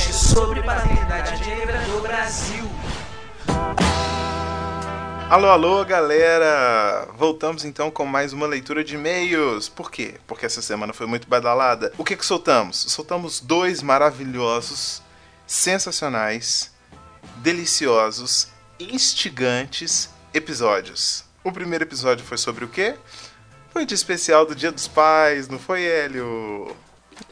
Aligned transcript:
podcast 0.00 0.12
sobre 0.14 0.62
paternidade 0.62 1.46
negra 1.46 1.78
do 1.80 2.00
Brasil. 2.00 2.64
Alô, 5.28 5.48
alô, 5.48 5.84
galera! 5.84 7.06
Voltamos 7.16 7.64
então 7.64 7.90
com 7.90 8.06
mais 8.06 8.32
uma 8.32 8.46
leitura 8.46 8.82
de 8.82 8.94
e-mails. 8.94 9.68
Por 9.68 9.90
quê? 9.90 10.14
Porque 10.26 10.46
essa 10.46 10.62
semana 10.62 10.92
foi 10.92 11.06
muito 11.06 11.28
badalada. 11.28 11.92
O 11.98 12.04
que 12.04 12.16
que 12.16 12.24
soltamos? 12.24 12.78
Soltamos 12.88 13.40
dois 13.40 13.82
maravilhosos, 13.82 15.02
sensacionais, 15.46 16.72
deliciosos, 17.36 18.48
instigantes 18.78 20.08
episódios. 20.32 21.24
O 21.44 21.52
primeiro 21.52 21.84
episódio 21.84 22.24
foi 22.24 22.38
sobre 22.38 22.64
o 22.64 22.68
quê? 22.68 22.96
Foi 23.70 23.84
de 23.84 23.94
especial 23.94 24.46
do 24.46 24.54
Dia 24.54 24.72
dos 24.72 24.88
Pais, 24.88 25.46
não 25.46 25.58
foi, 25.58 25.84
Hélio? 25.84 26.74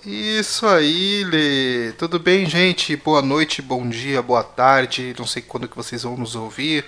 Isso 0.04 0.66
aí, 0.66 1.24
Lê. 1.24 1.92
Tudo 1.92 2.18
bem, 2.18 2.46
gente? 2.46 2.96
Boa 2.96 3.20
noite, 3.20 3.60
bom 3.60 3.88
dia, 3.88 4.22
boa 4.22 4.42
tarde. 4.42 5.14
Não 5.18 5.26
sei 5.26 5.42
quando 5.42 5.68
que 5.68 5.76
vocês 5.76 6.02
vão 6.02 6.16
nos 6.16 6.34
ouvir. 6.34 6.84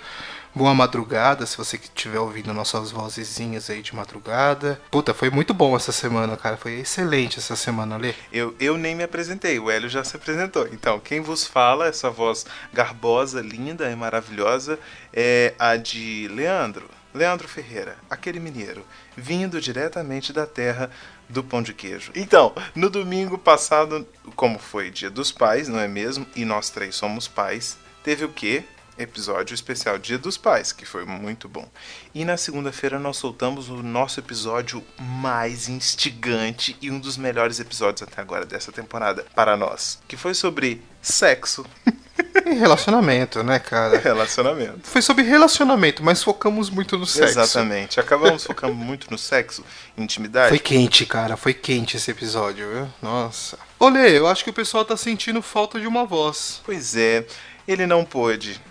Boa 0.53 0.73
madrugada, 0.73 1.45
se 1.45 1.55
você 1.55 1.77
estiver 1.77 2.19
ouvindo 2.19 2.53
nossas 2.53 2.91
vozezinhas 2.91 3.69
aí 3.69 3.81
de 3.81 3.95
madrugada. 3.95 4.81
Puta, 4.91 5.13
foi 5.13 5.29
muito 5.29 5.53
bom 5.53 5.77
essa 5.77 5.93
semana, 5.93 6.35
cara. 6.35 6.57
Foi 6.57 6.73
excelente 6.79 7.39
essa 7.39 7.55
semana, 7.55 7.95
Lê. 7.95 8.13
Eu, 8.33 8.53
eu 8.59 8.77
nem 8.77 8.93
me 8.93 9.03
apresentei, 9.03 9.57
o 9.59 9.71
Hélio 9.71 9.87
já 9.87 10.03
se 10.03 10.17
apresentou. 10.17 10.67
Então, 10.67 10.99
quem 10.99 11.21
vos 11.21 11.47
fala, 11.47 11.87
essa 11.87 12.09
voz 12.09 12.45
garbosa, 12.73 13.39
linda 13.39 13.89
e 13.89 13.95
maravilhosa, 13.95 14.77
é 15.13 15.53
a 15.57 15.77
de 15.77 16.27
Leandro. 16.29 16.89
Leandro 17.13 17.47
Ferreira, 17.47 17.97
aquele 18.09 18.39
mineiro, 18.39 18.85
vindo 19.17 19.59
diretamente 19.59 20.31
da 20.31 20.45
terra 20.45 20.89
do 21.31 21.43
pão 21.43 21.61
de 21.61 21.73
queijo. 21.73 22.11
Então, 22.15 22.53
no 22.75 22.89
domingo 22.89 23.37
passado, 23.37 24.07
como 24.35 24.59
foi 24.59 24.91
Dia 24.91 25.09
dos 25.09 25.31
Pais, 25.31 25.67
não 25.67 25.79
é 25.79 25.87
mesmo? 25.87 26.25
E 26.35 26.45
nós 26.45 26.69
três 26.69 26.95
somos 26.95 27.27
pais, 27.27 27.77
teve 28.03 28.25
o 28.25 28.29
quê? 28.29 28.63
Episódio 28.97 29.55
especial 29.55 29.97
Dia 29.97 30.17
dos 30.17 30.37
Pais, 30.37 30.71
que 30.71 30.85
foi 30.85 31.05
muito 31.05 31.49
bom. 31.49 31.67
E 32.13 32.23
na 32.25 32.37
segunda-feira 32.37 32.99
nós 32.99 33.17
soltamos 33.17 33.69
o 33.69 33.81
nosso 33.81 34.19
episódio 34.19 34.83
mais 34.99 35.67
instigante 35.69 36.77
e 36.81 36.91
um 36.91 36.99
dos 36.99 37.17
melhores 37.17 37.59
episódios 37.59 38.03
até 38.03 38.21
agora 38.21 38.45
dessa 38.45 38.71
temporada 38.71 39.25
para 39.33 39.57
nós, 39.57 39.99
que 40.07 40.17
foi 40.17 40.33
sobre 40.33 40.83
sexo. 41.01 41.65
E 42.45 42.53
relacionamento, 42.53 43.43
né, 43.43 43.59
cara? 43.59 43.97
Relacionamento. 43.99 44.81
Foi 44.83 45.01
sobre 45.01 45.23
relacionamento, 45.23 46.03
mas 46.03 46.23
focamos 46.23 46.69
muito 46.69 46.97
no 46.97 47.05
sexo. 47.05 47.39
Exatamente. 47.39 47.99
Acabamos 47.99 48.43
focando 48.43 48.73
muito 48.73 49.09
no 49.11 49.17
sexo, 49.17 49.63
intimidade. 49.97 50.49
Foi 50.49 50.59
quente, 50.59 51.05
cara. 51.05 51.35
Foi 51.35 51.53
quente 51.53 51.97
esse 51.97 52.09
episódio, 52.11 52.69
viu? 52.69 52.87
Nossa. 53.01 53.57
Olê, 53.79 54.17
eu 54.17 54.27
acho 54.27 54.43
que 54.43 54.49
o 54.49 54.53
pessoal 54.53 54.85
tá 54.85 54.95
sentindo 54.95 55.41
falta 55.41 55.79
de 55.79 55.87
uma 55.87 56.05
voz. 56.05 56.61
Pois 56.63 56.95
é, 56.95 57.25
ele 57.67 57.85
não 57.85 58.05
pôde. 58.05 58.61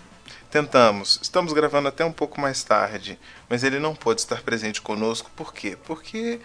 Tentamos. 0.49 1.19
Estamos 1.21 1.53
gravando 1.53 1.87
até 1.87 2.03
um 2.03 2.11
pouco 2.11 2.41
mais 2.41 2.63
tarde, 2.63 3.17
mas 3.49 3.63
ele 3.63 3.79
não 3.79 3.95
pôde 3.95 4.21
estar 4.21 4.41
presente 4.41 4.81
conosco. 4.81 5.31
Por 5.35 5.53
quê? 5.53 5.77
Porque 5.85 6.41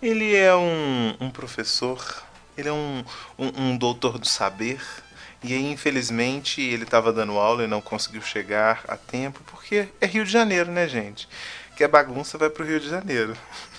ele 0.00 0.36
é 0.36 0.54
um, 0.54 1.16
um 1.20 1.30
professor, 1.30 2.22
ele 2.56 2.68
é 2.68 2.72
um, 2.72 3.04
um, 3.36 3.62
um 3.62 3.76
doutor 3.76 4.18
do 4.18 4.26
saber. 4.26 4.80
E 5.42 5.54
aí, 5.54 5.70
infelizmente, 5.70 6.60
ele 6.60 6.82
estava 6.82 7.12
dando 7.12 7.38
aula 7.38 7.64
e 7.64 7.68
não 7.68 7.80
conseguiu 7.80 8.20
chegar 8.22 8.82
a 8.88 8.96
tempo, 8.96 9.40
porque 9.46 9.88
é 10.00 10.06
Rio 10.06 10.24
de 10.24 10.32
Janeiro, 10.32 10.70
né, 10.70 10.88
gente? 10.88 11.28
Que 11.76 11.84
a 11.84 11.88
bagunça 11.88 12.36
vai 12.36 12.50
pro 12.50 12.64
Rio 12.64 12.80
de 12.80 12.88
Janeiro. 12.88 13.36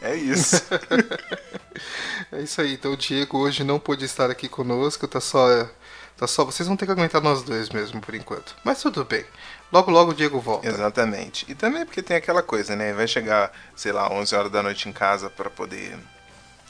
É 0.00 0.14
isso. 0.14 0.62
É 2.32 2.40
isso 2.40 2.60
aí. 2.60 2.74
Então 2.74 2.92
o 2.92 2.96
Diego 2.96 3.38
hoje 3.38 3.62
não 3.62 3.78
pôde 3.78 4.04
estar 4.04 4.30
aqui 4.30 4.48
conosco, 4.48 5.06
tá 5.06 5.20
só. 5.20 5.68
Tá 6.16 6.26
só. 6.26 6.44
Vocês 6.44 6.66
vão 6.66 6.76
ter 6.76 6.86
que 6.86 6.92
aguentar 6.92 7.20
nós 7.20 7.42
dois 7.42 7.68
mesmo 7.68 8.00
por 8.00 8.14
enquanto. 8.14 8.56
Mas 8.64 8.80
tudo 8.80 9.04
bem. 9.04 9.24
Logo, 9.70 9.90
logo 9.90 10.12
o 10.12 10.14
Diego 10.14 10.40
volta. 10.40 10.66
Exatamente. 10.66 11.44
E 11.48 11.54
também 11.54 11.84
porque 11.84 12.02
tem 12.02 12.16
aquela 12.16 12.42
coisa, 12.42 12.74
né? 12.74 12.92
Vai 12.92 13.06
chegar, 13.06 13.52
sei 13.74 13.92
lá, 13.92 14.10
11 14.12 14.34
horas 14.34 14.52
da 14.52 14.62
noite 14.62 14.88
em 14.88 14.92
casa 14.92 15.28
para 15.28 15.50
poder 15.50 15.98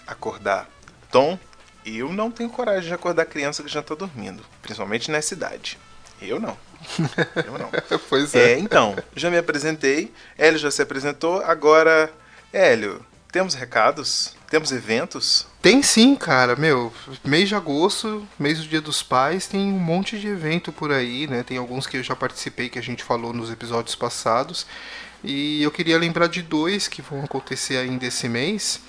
acordar 0.07 0.69
Tom. 1.11 1.39
Eu 1.87 2.13
não 2.13 2.33
tenho 2.33 2.51
coragem 2.51 2.89
de 2.89 2.95
acordar 2.95 3.25
criança 3.27 3.63
que 3.63 3.69
já 3.71 3.81
tá 3.81 3.95
dormindo, 3.95 4.43
principalmente 4.61 5.09
nessa 5.09 5.35
idade. 5.35 5.79
Eu 6.21 6.41
não. 6.41 6.59
Eu 7.37 7.59
não. 7.59 7.71
pois 8.11 8.35
é. 8.35 8.55
É, 8.55 8.59
então, 8.59 8.97
já 9.15 9.31
me 9.31 9.39
apresentei, 9.39 10.13
Hélio 10.37 10.59
já 10.59 10.71
se 10.71 10.83
apresentou, 10.83 11.41
agora, 11.43 12.13
Hélio, 12.53 13.07
temos 13.31 13.55
recados? 13.55 14.35
Temos 14.51 14.73
eventos? 14.73 15.47
Tem 15.63 15.83
sim, 15.83 16.17
cara. 16.17 16.57
Meu, 16.57 16.93
mês 17.25 17.49
de 17.49 17.55
agosto, 17.55 18.27
mês 18.39 18.59
do 18.59 18.67
Dia 18.67 18.81
dos 18.81 19.03
Pais, 19.03 19.47
tem 19.47 19.61
um 19.61 19.79
monte 19.79 20.19
de 20.19 20.27
evento 20.27 20.73
por 20.73 20.91
aí, 20.91 21.27
né? 21.27 21.43
Tem 21.43 21.57
alguns 21.57 21.87
que 21.87 21.97
eu 21.97 22.03
já 22.03 22.17
participei 22.17 22.69
que 22.69 22.79
a 22.79 22.83
gente 22.83 23.05
falou 23.05 23.33
nos 23.33 23.51
episódios 23.51 23.95
passados. 23.95 24.67
E 25.23 25.63
eu 25.63 25.71
queria 25.71 25.99
lembrar 25.99 26.29
de 26.29 26.43
dois 26.43 26.89
que 26.89 27.03
vão 27.03 27.25
acontecer 27.25 27.77
ainda 27.77 28.07
esse 28.07 28.29
mês 28.29 28.81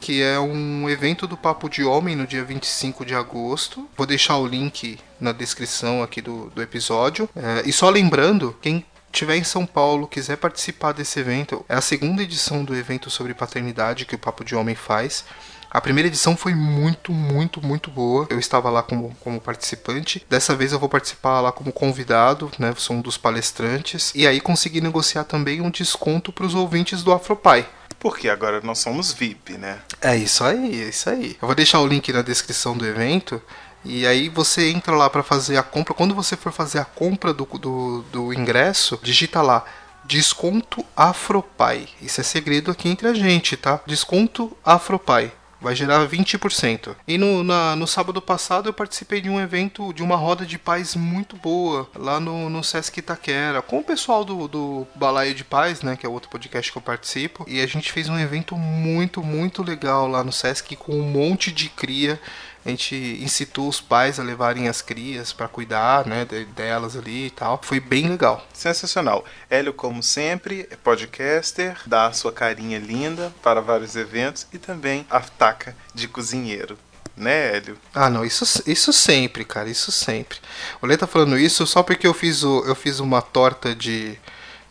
que 0.00 0.22
é 0.22 0.40
um 0.40 0.88
evento 0.88 1.26
do 1.26 1.36
Papo 1.36 1.68
de 1.68 1.84
Homem 1.84 2.16
no 2.16 2.26
dia 2.26 2.42
25 2.42 3.04
de 3.04 3.14
agosto. 3.14 3.88
Vou 3.96 4.06
deixar 4.06 4.38
o 4.38 4.46
link 4.46 4.98
na 5.20 5.32
descrição 5.32 6.02
aqui 6.02 6.20
do, 6.20 6.50
do 6.50 6.62
episódio. 6.62 7.28
É, 7.36 7.62
e 7.66 7.72
só 7.72 7.90
lembrando, 7.90 8.56
quem 8.62 8.84
tiver 9.12 9.36
em 9.36 9.44
São 9.44 9.66
Paulo, 9.66 10.08
quiser 10.08 10.36
participar 10.36 10.92
desse 10.92 11.20
evento, 11.20 11.64
é 11.68 11.74
a 11.74 11.80
segunda 11.80 12.22
edição 12.22 12.64
do 12.64 12.74
evento 12.74 13.10
sobre 13.10 13.34
paternidade 13.34 14.06
que 14.06 14.14
o 14.14 14.18
Papo 14.18 14.44
de 14.44 14.54
Homem 14.54 14.74
faz. 14.74 15.24
A 15.70 15.80
primeira 15.80 16.08
edição 16.08 16.36
foi 16.36 16.52
muito, 16.52 17.12
muito, 17.12 17.64
muito 17.64 17.92
boa. 17.92 18.26
Eu 18.28 18.40
estava 18.40 18.68
lá 18.70 18.82
como, 18.82 19.14
como 19.20 19.40
participante. 19.40 20.26
Dessa 20.28 20.56
vez 20.56 20.72
eu 20.72 20.80
vou 20.80 20.88
participar 20.88 21.40
lá 21.40 21.52
como 21.52 21.72
convidado, 21.72 22.50
né? 22.58 22.74
Sou 22.76 22.96
um 22.96 23.00
dos 23.00 23.16
palestrantes. 23.16 24.10
E 24.16 24.26
aí 24.26 24.40
consegui 24.40 24.80
negociar 24.80 25.22
também 25.22 25.60
um 25.60 25.70
desconto 25.70 26.32
para 26.32 26.44
os 26.44 26.56
ouvintes 26.56 27.04
do 27.04 27.12
Afropai. 27.12 27.68
Porque 28.00 28.28
agora 28.28 28.60
nós 28.62 28.78
somos 28.78 29.12
VIP, 29.12 29.58
né? 29.58 29.78
É 30.00 30.16
isso 30.16 30.42
aí, 30.42 30.82
é 30.82 30.88
isso 30.88 31.08
aí. 31.08 31.36
Eu 31.40 31.46
vou 31.46 31.54
deixar 31.54 31.80
o 31.80 31.86
link 31.86 32.12
na 32.12 32.22
descrição 32.22 32.76
do 32.76 32.86
evento. 32.86 33.40
E 33.84 34.06
aí 34.06 34.28
você 34.28 34.70
entra 34.70 34.96
lá 34.96 35.08
para 35.08 35.22
fazer 35.22 35.58
a 35.58 35.62
compra. 35.62 35.94
Quando 35.94 36.14
você 36.14 36.34
for 36.34 36.50
fazer 36.50 36.78
a 36.78 36.84
compra 36.84 37.32
do, 37.32 37.44
do, 37.44 38.02
do 38.10 38.32
ingresso, 38.32 38.98
digita 39.02 39.42
lá 39.42 39.64
desconto 40.10 40.84
Afropai. 40.96 41.86
Isso 42.02 42.20
é 42.20 42.24
segredo 42.24 42.70
aqui 42.72 42.88
entre 42.88 43.06
a 43.06 43.14
gente, 43.14 43.56
tá? 43.56 43.80
Desconto 43.86 44.56
Afropai. 44.64 45.32
Vai 45.60 45.74
gerar 45.74 46.06
20%. 46.08 46.96
E 47.06 47.18
no, 47.18 47.42
na, 47.42 47.76
no 47.76 47.86
sábado 47.86 48.20
passado 48.20 48.68
eu 48.68 48.72
participei 48.72 49.20
de 49.20 49.28
um 49.28 49.38
evento, 49.38 49.92
de 49.92 50.02
uma 50.02 50.16
roda 50.16 50.46
de 50.46 50.58
paz 50.58 50.94
muito 50.94 51.36
boa, 51.36 51.88
lá 51.94 52.18
no, 52.18 52.48
no 52.48 52.64
Sesc 52.64 52.98
Itaquera, 52.98 53.60
com 53.60 53.78
o 53.78 53.84
pessoal 53.84 54.24
do, 54.24 54.48
do 54.48 54.86
Balaio 54.94 55.34
de 55.34 55.44
Paz, 55.44 55.82
né, 55.82 55.96
que 55.96 56.06
é 56.06 56.08
outro 56.08 56.30
podcast 56.30 56.72
que 56.72 56.78
eu 56.78 56.82
participo. 56.82 57.44
E 57.48 57.60
a 57.60 57.66
gente 57.66 57.92
fez 57.92 58.08
um 58.08 58.18
evento 58.18 58.56
muito, 58.56 59.22
muito 59.22 59.62
legal 59.62 60.06
lá 60.06 60.24
no 60.24 60.32
Sesc, 60.32 60.76
com 60.76 60.92
um 60.92 61.02
monte 61.02 61.52
de 61.52 61.68
cria. 61.68 62.20
A 62.64 62.68
gente 62.68 62.94
incitou 63.22 63.68
os 63.68 63.80
pais 63.80 64.20
a 64.20 64.22
levarem 64.22 64.68
as 64.68 64.82
crias 64.82 65.32
para 65.32 65.48
cuidar, 65.48 66.06
né, 66.06 66.26
delas 66.54 66.94
ali 66.94 67.26
e 67.26 67.30
tal. 67.30 67.58
Foi 67.62 67.80
bem 67.80 68.08
legal. 68.08 68.46
Sensacional. 68.52 69.24
Hélio, 69.48 69.72
como 69.72 70.02
sempre, 70.02 70.68
é 70.70 70.76
podcaster, 70.76 71.78
dá 71.86 72.06
a 72.06 72.12
sua 72.12 72.32
carinha 72.32 72.78
linda 72.78 73.32
para 73.42 73.62
vários 73.62 73.96
eventos 73.96 74.46
e 74.52 74.58
também 74.58 75.06
a 75.10 75.20
taca 75.20 75.74
de 75.94 76.06
cozinheiro. 76.06 76.78
Né, 77.16 77.56
Hélio? 77.56 77.78
Ah, 77.94 78.08
não, 78.08 78.24
isso, 78.24 78.62
isso 78.66 78.92
sempre, 78.92 79.44
cara, 79.44 79.68
isso 79.68 79.90
sempre. 79.90 80.38
O 80.80 80.86
Lê 80.86 80.96
tá 80.96 81.06
falando 81.06 81.38
isso 81.38 81.66
só 81.66 81.82
porque 81.82 82.06
eu 82.06 82.14
fiz, 82.14 82.42
o, 82.42 82.64
eu 82.66 82.74
fiz 82.74 82.98
uma 82.98 83.20
torta 83.20 83.74
de, 83.74 84.18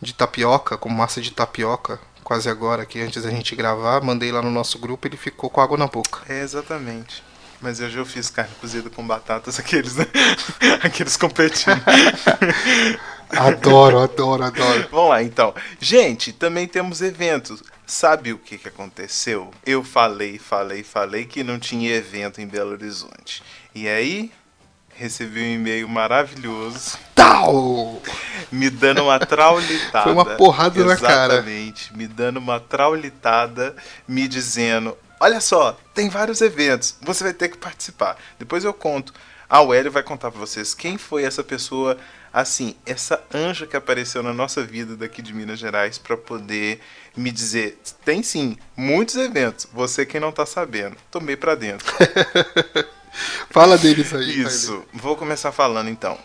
de 0.00 0.12
tapioca, 0.14 0.76
com 0.76 0.88
massa 0.88 1.20
de 1.20 1.30
tapioca, 1.30 2.00
quase 2.24 2.48
agora, 2.48 2.82
aqui 2.82 3.00
antes 3.00 3.22
da 3.22 3.30
gente 3.30 3.54
gravar. 3.54 4.00
Mandei 4.00 4.32
lá 4.32 4.42
no 4.42 4.50
nosso 4.50 4.78
grupo 4.78 5.06
ele 5.06 5.16
ficou 5.16 5.50
com 5.50 5.60
água 5.60 5.76
na 5.76 5.86
boca. 5.86 6.20
É, 6.28 6.40
exatamente. 6.40 7.22
Mas 7.60 7.78
hoje 7.80 7.98
eu 7.98 8.06
fiz 8.06 8.30
carne 8.30 8.54
cozida 8.60 8.88
com 8.88 9.06
batatas, 9.06 9.58
aqueles, 9.60 9.96
né? 9.96 10.06
aqueles 10.82 11.16
competindo. 11.16 11.80
Adoro, 13.36 14.00
adoro, 14.00 14.42
adoro. 14.42 14.88
Vamos 14.90 15.10
lá, 15.10 15.22
então. 15.22 15.54
Gente, 15.78 16.32
também 16.32 16.66
temos 16.66 17.00
eventos. 17.00 17.62
Sabe 17.86 18.32
o 18.32 18.38
que, 18.38 18.58
que 18.58 18.66
aconteceu? 18.68 19.52
Eu 19.64 19.84
falei, 19.84 20.36
falei, 20.36 20.82
falei 20.82 21.26
que 21.26 21.44
não 21.44 21.56
tinha 21.58 21.94
evento 21.94 22.40
em 22.40 22.46
Belo 22.46 22.72
Horizonte. 22.72 23.42
E 23.72 23.86
aí, 23.88 24.32
recebi 24.94 25.40
um 25.40 25.54
e-mail 25.54 25.88
maravilhoso. 25.88 26.98
Tal! 27.14 28.02
Me 28.50 28.68
dando 28.68 29.04
uma 29.04 29.18
traulitada. 29.18 30.02
Foi 30.04 30.12
uma 30.12 30.24
porrada 30.24 30.84
na 30.84 30.96
cara. 30.96 31.34
Exatamente. 31.34 31.96
Me 31.96 32.06
dando 32.06 32.38
uma 32.38 32.58
traulitada, 32.58 33.76
me 34.06 34.26
dizendo: 34.26 34.96
Olha 35.22 35.38
só, 35.38 35.78
tem 35.94 36.08
vários 36.08 36.40
eventos, 36.40 36.96
você 37.02 37.22
vai 37.22 37.34
ter 37.34 37.50
que 37.50 37.58
participar. 37.58 38.16
Depois 38.38 38.64
eu 38.64 38.72
conto. 38.72 39.12
Ah, 39.46 39.60
o 39.60 39.74
Hélio 39.74 39.92
vai 39.92 40.02
contar 40.02 40.30
pra 40.30 40.40
vocês 40.40 40.72
quem 40.72 40.96
foi 40.96 41.24
essa 41.24 41.44
pessoa, 41.44 41.98
assim, 42.32 42.74
essa 42.86 43.22
anja 43.34 43.66
que 43.66 43.76
apareceu 43.76 44.22
na 44.22 44.32
nossa 44.32 44.62
vida 44.62 44.96
daqui 44.96 45.20
de 45.20 45.34
Minas 45.34 45.58
Gerais 45.58 45.98
para 45.98 46.16
poder 46.16 46.80
me 47.14 47.30
dizer: 47.30 47.78
tem 48.02 48.22
sim, 48.22 48.56
muitos 48.74 49.16
eventos, 49.16 49.66
você 49.72 50.06
quem 50.06 50.20
não 50.20 50.32
tá 50.32 50.46
sabendo. 50.46 50.96
Tomei 51.10 51.36
pra 51.36 51.54
dentro. 51.54 51.86
Fala 53.50 53.76
deles 53.76 54.14
aí. 54.14 54.40
Isso, 54.40 54.84
vou 54.94 55.16
começar 55.16 55.52
falando 55.52 55.90
então. 55.90 56.16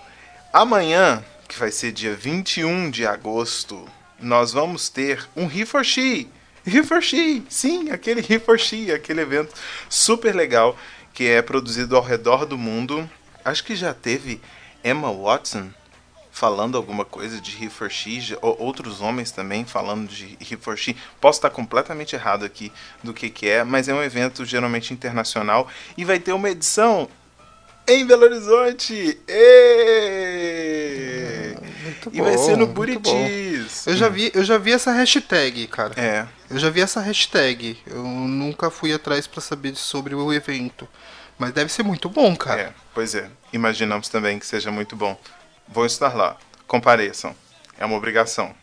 Amanhã, 0.54 1.22
que 1.50 1.60
vai 1.60 1.72
ser 1.72 1.92
dia 1.92 2.16
21 2.16 2.90
de 2.92 3.06
agosto, 3.06 3.86
nós 4.22 4.54
vamos 4.54 4.88
ter 4.88 5.28
um 5.36 5.52
He 5.52 5.66
for 5.66 5.84
She. 5.84 6.30
He 6.66 6.84
for 6.84 7.02
She, 7.02 7.44
sim, 7.50 7.90
aquele 7.92 8.22
He 8.22 8.40
for 8.40 8.58
She, 8.58 8.92
aquele 8.92 9.22
evento 9.22 9.54
super 9.90 10.36
legal 10.36 10.78
que 11.14 11.26
é 11.28 11.42
produzido 11.42 11.96
ao 11.96 12.04
redor 12.04 12.46
do 12.46 12.58
mundo. 12.58 13.10
Acho 13.44 13.64
que 13.64 13.76
já 13.76 13.94
teve 13.94 14.42
Emma 14.84 15.12
Watson 15.12 15.70
falando 16.32 16.76
alguma 16.76 17.06
coisa 17.06 17.40
de 17.40 17.64
He 17.64 17.70
for 17.70 17.90
She, 17.90 18.36
outros 18.42 19.00
homens 19.00 19.32
também 19.32 19.64
falando 19.64 20.10
de 20.10 20.38
He 20.42 20.58
for 20.58 20.78
She. 20.78 20.96
Posso 21.22 21.38
estar 21.38 21.50
completamente 21.50 22.16
errado 22.16 22.44
aqui 22.44 22.74
do 23.02 23.14
que, 23.14 23.30
que 23.30 23.48
é, 23.48 23.64
mas 23.64 23.88
é 23.88 23.94
um 23.94 24.04
evento 24.04 24.44
geralmente 24.44 24.94
internacional 24.94 25.70
e 25.98 26.04
vai 26.04 26.20
ter 26.20 26.34
uma 26.34 26.50
edição 26.50 27.08
em 27.88 28.06
Belo 28.06 28.24
Horizonte. 28.24 29.18
E, 32.12 32.18
e 32.18 32.22
vai 32.22 32.38
ser 32.38 32.58
no 32.58 32.68
Buritis. 32.68 33.86
Eu 33.86 33.96
já 33.96 34.10
vi, 34.10 34.32
eu 34.34 34.44
já 34.44 34.58
vi 34.58 34.72
essa 34.72 34.92
hashtag, 34.92 35.68
cara. 35.68 35.94
É. 35.98 36.28
Eu 36.50 36.58
já 36.58 36.70
vi 36.70 36.82
essa 36.82 37.00
hashtag. 37.00 37.78
Eu 37.86 38.04
nunca 38.04 38.70
fui 38.70 38.94
atrás 38.94 39.28
para 39.28 39.42
saber 39.42 39.76
sobre 39.76 40.16
o 40.16 40.34
evento. 40.34 40.88
Mas 41.38 41.52
deve 41.52 41.72
ser 41.72 41.84
muito 41.84 42.10
bom, 42.10 42.36
cara. 42.36 42.62
É, 42.62 42.74
pois 42.94 43.14
é. 43.14 43.30
Imaginamos 43.52 44.10
também 44.10 44.40
que 44.40 44.46
seja 44.46 44.72
muito 44.72 44.96
bom. 44.96 45.20
Vou 45.68 45.86
estar 45.86 46.16
lá. 46.16 46.38
Compareçam. 46.66 47.36
É 47.78 47.86
uma 47.86 47.98
obrigação. 47.98 48.56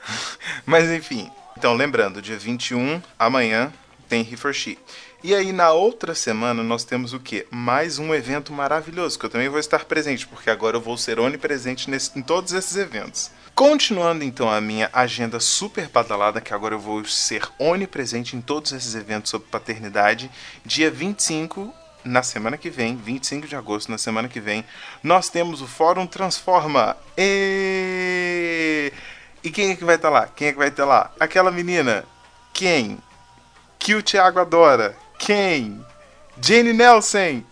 Mas 0.66 0.90
enfim. 0.90 1.30
Então, 1.56 1.74
lembrando, 1.74 2.22
dia 2.22 2.38
21, 2.38 3.02
amanhã, 3.18 3.72
tem 4.08 4.22
He 4.22 4.36
for 4.36 4.54
She. 4.54 4.78
E 5.22 5.34
aí, 5.34 5.52
na 5.52 5.70
outra 5.70 6.14
semana, 6.14 6.62
nós 6.62 6.82
temos 6.82 7.12
o 7.12 7.20
quê? 7.20 7.46
Mais 7.50 7.98
um 7.98 8.14
evento 8.14 8.54
maravilhoso, 8.54 9.18
que 9.18 9.26
eu 9.26 9.28
também 9.28 9.50
vou 9.50 9.60
estar 9.60 9.84
presente, 9.84 10.26
porque 10.26 10.48
agora 10.48 10.78
eu 10.78 10.80
vou 10.80 10.96
ser 10.96 11.20
onipresente 11.20 11.90
nesse, 11.90 12.18
em 12.18 12.22
todos 12.22 12.54
esses 12.54 12.74
eventos. 12.74 13.30
Continuando 13.54 14.24
então 14.24 14.50
a 14.50 14.62
minha 14.62 14.88
agenda 14.94 15.38
super 15.38 15.88
badalada, 15.88 16.40
que 16.40 16.54
agora 16.54 16.74
eu 16.74 16.78
vou 16.78 17.04
ser 17.04 17.46
onipresente 17.58 18.34
em 18.34 18.40
todos 18.40 18.72
esses 18.72 18.94
eventos 18.94 19.30
sobre 19.30 19.46
paternidade. 19.48 20.30
Dia 20.64 20.90
25, 20.90 21.70
na 22.02 22.22
semana 22.22 22.56
que 22.56 22.70
vem, 22.70 22.96
25 22.96 23.46
de 23.46 23.54
agosto, 23.54 23.90
na 23.90 23.98
semana 23.98 24.26
que 24.26 24.40
vem, 24.40 24.64
nós 25.02 25.28
temos 25.28 25.60
o 25.60 25.66
Fórum 25.66 26.06
Transforma. 26.06 26.96
E, 27.18 28.90
e 29.44 29.50
quem 29.50 29.72
é 29.72 29.76
que 29.76 29.84
vai 29.84 29.96
estar 29.96 30.08
lá? 30.08 30.26
Quem 30.34 30.48
é 30.48 30.52
que 30.52 30.58
vai 30.58 30.68
estar 30.68 30.86
lá? 30.86 31.12
Aquela 31.20 31.50
menina. 31.50 32.06
Quem? 32.54 32.96
Que 33.78 33.94
o 33.94 34.02
Thiago 34.02 34.40
adora. 34.40 34.96
Quem? 35.30 35.86
Jane 36.42 36.72
Nelson! 36.72 37.44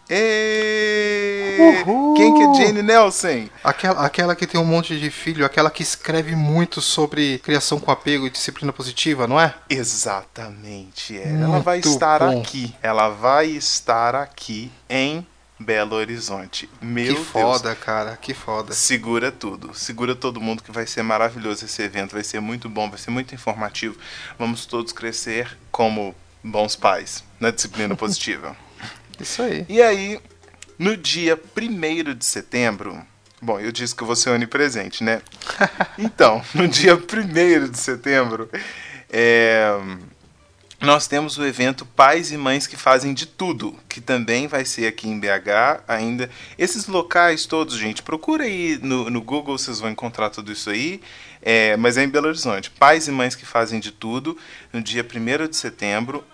Quem 2.17 2.35
que 2.35 2.43
é 2.43 2.55
Jane 2.57 2.83
Nelson? 2.83 3.49
Aquela, 3.63 4.05
aquela 4.05 4.35
que 4.35 4.49
tem 4.49 4.61
um 4.61 4.65
monte 4.65 4.99
de 4.99 5.09
filho, 5.13 5.47
aquela 5.47 5.71
que 5.71 5.85
escreve 5.85 6.35
muito 6.35 6.81
sobre 6.81 7.39
criação 7.39 7.79
com 7.79 7.93
apego 7.93 8.27
e 8.27 8.31
disciplina 8.31 8.73
positiva, 8.73 9.29
não 9.29 9.41
é? 9.41 9.55
Exatamente. 9.71 11.17
É. 11.17 11.29
Ela 11.41 11.61
vai 11.61 11.79
estar 11.79 12.19
bom. 12.19 12.41
aqui. 12.41 12.75
Ela 12.83 13.11
vai 13.11 13.47
estar 13.47 14.17
aqui 14.17 14.73
em 14.91 15.25
Belo 15.57 15.95
Horizonte. 15.95 16.69
Meu 16.83 17.15
que 17.15 17.25
foda, 17.27 17.69
Deus. 17.69 17.85
cara, 17.85 18.17
que 18.17 18.35
foda. 18.35 18.75
Segura 18.75 19.31
tudo, 19.31 19.73
segura 19.73 20.17
todo 20.17 20.41
mundo 20.41 20.65
que 20.65 20.73
vai 20.73 20.85
ser 20.85 21.05
maravilhoso 21.05 21.65
esse 21.65 21.81
evento, 21.81 22.15
vai 22.15 22.25
ser 22.25 22.41
muito 22.41 22.69
bom, 22.69 22.91
vai 22.91 22.99
ser 22.99 23.13
muito 23.13 23.37
informativo. 23.37 23.97
Vamos 24.37 24.67
todos 24.67 24.93
crescer 24.93 25.57
como 25.71 26.13
bons 26.43 26.75
pais 26.75 27.28
na 27.41 27.51
disciplina 27.51 27.95
positiva. 27.97 28.57
Isso 29.21 29.43
aí. 29.43 29.65
E 29.69 29.83
aí, 29.83 30.21
no 30.79 30.97
dia 30.97 31.39
1 31.57 32.15
de 32.15 32.25
setembro, 32.25 33.01
bom, 33.43 33.59
eu 33.59 33.73
disse 33.73 33.95
que 33.95 34.03
eu 34.03 34.07
vou 34.07 34.17
ser 34.17 34.31
onipresente, 34.31 35.03
né? 35.03 35.21
então, 35.99 36.43
no 36.55 36.69
dia 36.69 36.95
1 36.95 37.71
de 37.71 37.79
setembro, 37.79 38.49
é, 39.11 39.73
nós 40.81 41.09
temos 41.09 41.37
o 41.37 41.45
evento 41.45 41.85
Pais 41.85 42.31
e 42.31 42.37
Mães 42.37 42.69
que 42.69 42.77
Fazem 42.77 43.13
de 43.13 43.27
Tudo, 43.27 43.75
que 43.89 44.01
também 44.01 44.47
vai 44.47 44.65
ser 44.65 44.87
aqui 44.87 45.09
em 45.09 45.19
BH 45.19 45.83
ainda. 45.89 46.31
Esses 46.57 46.87
locais 46.87 47.47
todos, 47.47 47.77
gente, 47.77 48.01
procura 48.01 48.45
aí 48.45 48.79
no, 48.81 49.11
no 49.11 49.21
Google, 49.21 49.59
vocês 49.59 49.81
vão 49.81 49.91
encontrar 49.91 50.31
tudo 50.31 50.53
isso 50.53 50.71
aí. 50.71 51.01
É, 51.43 51.77
mas 51.77 51.97
é 51.97 52.05
em 52.05 52.09
Belo 52.09 52.29
Horizonte. 52.29 52.71
Pais 52.71 53.09
e 53.09 53.11
Mães 53.11 53.35
que 53.35 53.45
Fazem 53.45 53.81
de 53.81 53.91
Tudo, 53.91 54.39
no 54.73 54.81
dia 54.81 55.05
1 55.05 55.49
de 55.49 55.57
setembro. 55.57 56.25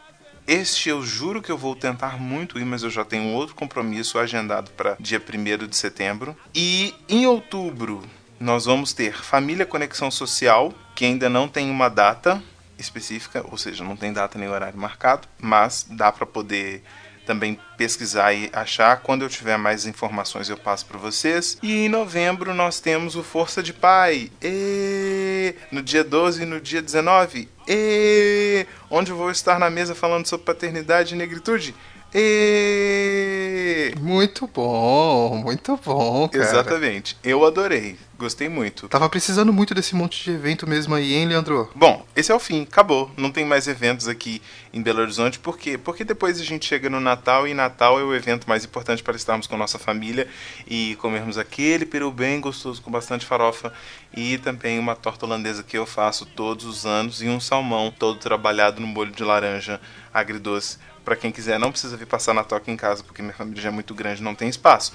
Este 0.46 0.91
eu 0.91 1.02
juro 1.02 1.41
que 1.41 1.50
eu 1.50 1.56
vou 1.56 1.75
tentar 1.75 2.20
muito 2.20 2.58
ir, 2.58 2.64
mas 2.64 2.82
eu 2.82 2.91
já 2.91 3.05
tenho 3.05 3.32
outro 3.32 3.55
compromisso 3.55 4.19
agendado 4.19 4.70
para 4.73 4.96
dia 5.00 5.20
1 5.20 5.67
de 5.67 5.76
setembro. 5.76 6.37
E 6.55 6.94
em 7.08 7.26
outubro 7.26 8.02
nós 8.38 8.67
vamos 8.67 8.93
ter 8.93 9.14
Família 9.17 9.64
Conexão 9.64 10.11
Social, 10.11 10.75
que 10.94 11.05
ainda 11.05 11.31
não 11.31 11.49
tem 11.49 11.70
uma 11.70 11.88
data 11.88 12.43
específica, 12.79 13.44
ou 13.50 13.56
seja, 13.56 13.82
não 13.85 13.96
tem 13.96 14.12
data 14.12 14.38
nem 14.38 14.49
horário 14.49 14.79
marcado, 14.79 15.26
mas 15.41 15.87
dá 15.88 16.12
para 16.12 16.26
poder 16.26 16.82
também 17.25 17.58
pesquisar 17.76 18.32
e 18.32 18.50
achar. 18.52 19.00
Quando 19.00 19.23
eu 19.23 19.29
tiver 19.29 19.56
mais 19.56 19.87
informações, 19.87 20.49
eu 20.49 20.56
passo 20.56 20.87
para 20.87 20.99
vocês. 20.99 21.58
E 21.62 21.87
em 21.87 21.88
novembro 21.88 22.55
nós 22.55 22.81
temos 22.81 23.17
o 23.17 23.23
Força 23.23 23.62
de 23.62 23.73
Pai. 23.73 24.31
E 24.43 25.55
no 25.70 25.82
dia 25.82 26.05
12 26.05 26.43
e 26.43 26.46
no 26.46 26.61
dia 26.61 26.82
19. 26.82 27.49
E 27.66 28.66
onde 28.90 29.12
vou 29.12 29.31
estar 29.31 29.58
na 29.58 29.70
mesa 29.70 29.94
falando 29.94 30.26
sobre 30.26 30.46
paternidade 30.46 31.14
e 31.14 31.16
negritude. 31.16 31.75
E 32.16 33.93
muito 34.00 34.46
bom, 34.46 35.37
muito 35.37 35.76
bom, 35.84 36.28
cara. 36.28 36.44
Exatamente. 36.44 37.16
Eu 37.25 37.44
adorei. 37.44 37.96
Gostei 38.16 38.49
muito. 38.49 38.88
Tava 38.88 39.08
precisando 39.08 39.52
muito 39.52 39.75
desse 39.75 39.96
monte 39.96 40.22
de 40.22 40.31
evento 40.31 40.69
mesmo 40.69 40.94
aí, 40.94 41.14
hein, 41.14 41.26
Leandro? 41.26 41.69
Bom, 41.75 42.06
esse 42.14 42.31
é 42.31 42.34
o 42.34 42.38
fim, 42.38 42.62
acabou. 42.62 43.11
Não 43.16 43.32
tem 43.32 43.44
mais 43.44 43.66
eventos 43.66 44.06
aqui 44.06 44.40
em 44.72 44.81
Belo 44.81 45.00
Horizonte. 45.00 45.40
Por 45.40 45.58
quê? 45.58 45.76
Porque 45.76 46.05
depois 46.05 46.40
a 46.40 46.44
gente 46.44 46.64
chega 46.66 46.88
no 46.88 47.00
Natal 47.00 47.49
e 47.49 47.52
Natal 47.52 47.99
é 47.99 48.05
o 48.05 48.14
evento 48.14 48.49
mais 48.49 48.64
importante 48.64 49.02
para 49.02 49.17
estarmos 49.17 49.49
com 49.49 49.56
nossa 49.56 49.81
família 49.81 50.28
e 50.69 50.96
comermos 51.00 51.37
aquele 51.37 51.84
peru 51.84 52.12
bem 52.12 52.40
gostoso 52.40 52.81
com 52.81 52.90
bastante 52.93 53.26
farofa 53.26 53.72
e 54.17 54.39
também 54.39 54.79
uma 54.79 54.94
torta 54.94 55.27
holandesa 55.27 55.65
que 55.65 55.77
eu 55.77 55.84
faço 55.84 56.24
todos 56.24 56.65
os 56.65 56.86
anos 56.86 57.20
e 57.20 57.29
um 57.29 57.41
salmão 57.41 57.91
todo 57.91 58.20
trabalhado 58.20 58.81
no 58.81 58.86
molho 58.86 59.10
de 59.10 59.24
laranja 59.24 59.81
agridoce 60.12 60.79
para 61.05 61.17
quem 61.17 61.31
quiser, 61.31 61.58
não 61.58 61.70
precisa 61.70 61.96
vir 61.96 62.06
passar 62.06 62.32
Natal 62.32 62.58
aqui 62.58 62.70
em 62.70 62.77
casa, 62.77 63.03
porque 63.05 63.23
minha 63.23 63.34
família 63.34 63.63
já 63.63 63.69
é 63.69 63.73
muito 63.73 63.94
grande, 63.94 64.23
não 64.23 64.34
tem 64.34 64.49
espaço. 64.49 64.93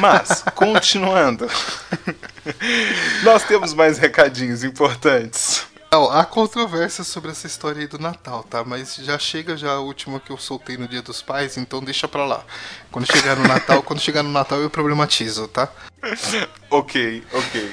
Mas, 0.00 0.42
continuando, 0.54 1.48
nós 3.24 3.42
temos 3.44 3.74
mais 3.74 3.98
recadinhos 3.98 4.62
importantes. 4.62 5.66
Não, 5.90 6.10
há 6.10 6.22
controvérsia 6.22 7.02
sobre 7.02 7.30
essa 7.30 7.46
história 7.46 7.80
aí 7.80 7.86
do 7.86 7.98
Natal, 7.98 8.42
tá? 8.42 8.62
Mas 8.62 8.96
já 8.96 9.18
chega 9.18 9.56
já 9.56 9.72
a 9.72 9.80
última 9.80 10.20
que 10.20 10.30
eu 10.30 10.36
soltei 10.36 10.76
no 10.76 10.86
Dia 10.86 11.00
dos 11.00 11.22
Pais, 11.22 11.56
então 11.56 11.82
deixa 11.82 12.06
pra 12.06 12.26
lá. 12.26 12.44
Quando 12.90 13.10
chegar 13.10 13.36
no 13.36 13.48
Natal, 13.48 13.82
quando 13.82 13.98
chegar 13.98 14.22
no 14.22 14.30
Natal 14.30 14.60
eu 14.60 14.68
problematizo, 14.68 15.48
tá? 15.48 15.66
ok, 16.70 17.24
ok. 17.32 17.72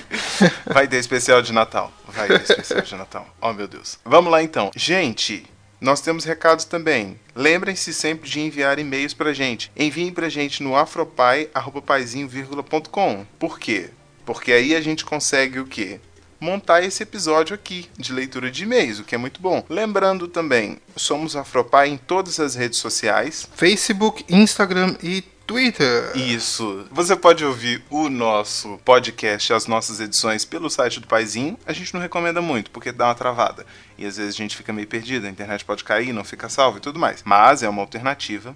Vai 0.66 0.88
ter 0.88 0.96
especial 0.98 1.42
de 1.42 1.52
Natal. 1.52 1.92
Vai 2.08 2.28
ter 2.28 2.42
especial 2.42 2.82
de 2.82 2.96
Natal. 2.96 3.28
Oh, 3.42 3.52
meu 3.52 3.68
Deus. 3.68 4.00
Vamos 4.06 4.32
lá 4.32 4.42
então. 4.42 4.72
Gente, 4.74 5.46
nós 5.80 6.02
temos 6.02 6.24
recados 6.24 6.66
também. 6.66 7.20
Lembrem-se 7.36 7.94
sempre 7.94 8.28
de 8.30 8.40
enviar 8.40 8.80
e-mails 8.80 9.14
pra 9.14 9.34
gente. 9.34 9.72
Enviem 9.76 10.12
pra 10.12 10.30
gente 10.30 10.64
no 10.64 10.76
afropai.paizinho.com. 10.76 13.26
Por 13.38 13.60
quê? 13.60 13.92
Porque 14.26 14.52
aí 14.52 14.76
a 14.76 14.82
gente 14.82 15.06
consegue 15.06 15.60
o 15.60 15.66
quê? 15.66 16.00
montar 16.40 16.84
esse 16.84 17.02
episódio 17.02 17.56
aqui 17.56 17.90
de 17.98 18.14
leitura 18.14 18.52
de 18.52 18.64
e-mails, 18.64 19.00
o 19.00 19.04
que 19.04 19.16
é 19.16 19.18
muito 19.18 19.42
bom. 19.42 19.64
Lembrando 19.70 20.28
também, 20.28 20.80
somos 20.96 21.36
Afropai 21.36 21.90
em 21.90 21.98
todas 21.98 22.40
as 22.40 22.56
redes 22.56 22.80
sociais: 22.80 23.48
Facebook, 23.56 24.26
Instagram 24.30 24.96
e 25.02 25.24
Twitter. 25.46 26.12
Isso. 26.16 26.88
Você 26.92 27.16
pode 27.16 27.46
ouvir 27.46 27.84
o 27.90 28.10
nosso 28.10 28.80
podcast, 28.84 29.54
as 29.54 29.68
nossas 29.68 30.00
edições 30.00 30.44
pelo 30.44 30.70
site 30.70 31.00
do 31.00 31.08
Paizinho. 31.08 31.58
A 31.66 31.74
gente 31.74 31.94
não 31.94 32.02
recomenda 32.02 32.42
muito, 32.42 32.72
porque 32.72 32.92
dá 32.92 33.06
uma 33.08 33.16
travada. 33.16 33.66
E 33.98 34.06
às 34.06 34.18
vezes 34.18 34.34
a 34.34 34.38
gente 34.38 34.58
fica 34.58 34.74
meio 34.74 34.88
perdido, 34.88 35.28
a 35.28 35.30
internet 35.30 35.64
pode 35.64 35.84
cair, 35.84 36.12
não 36.14 36.24
fica 36.24 36.50
salvo 36.50 36.78
e 36.80 36.82
tudo 36.82 37.00
mais. 37.00 37.22
Mas 37.24 37.62
é 37.62 37.70
uma 37.70 37.82
alternativa. 37.82 38.56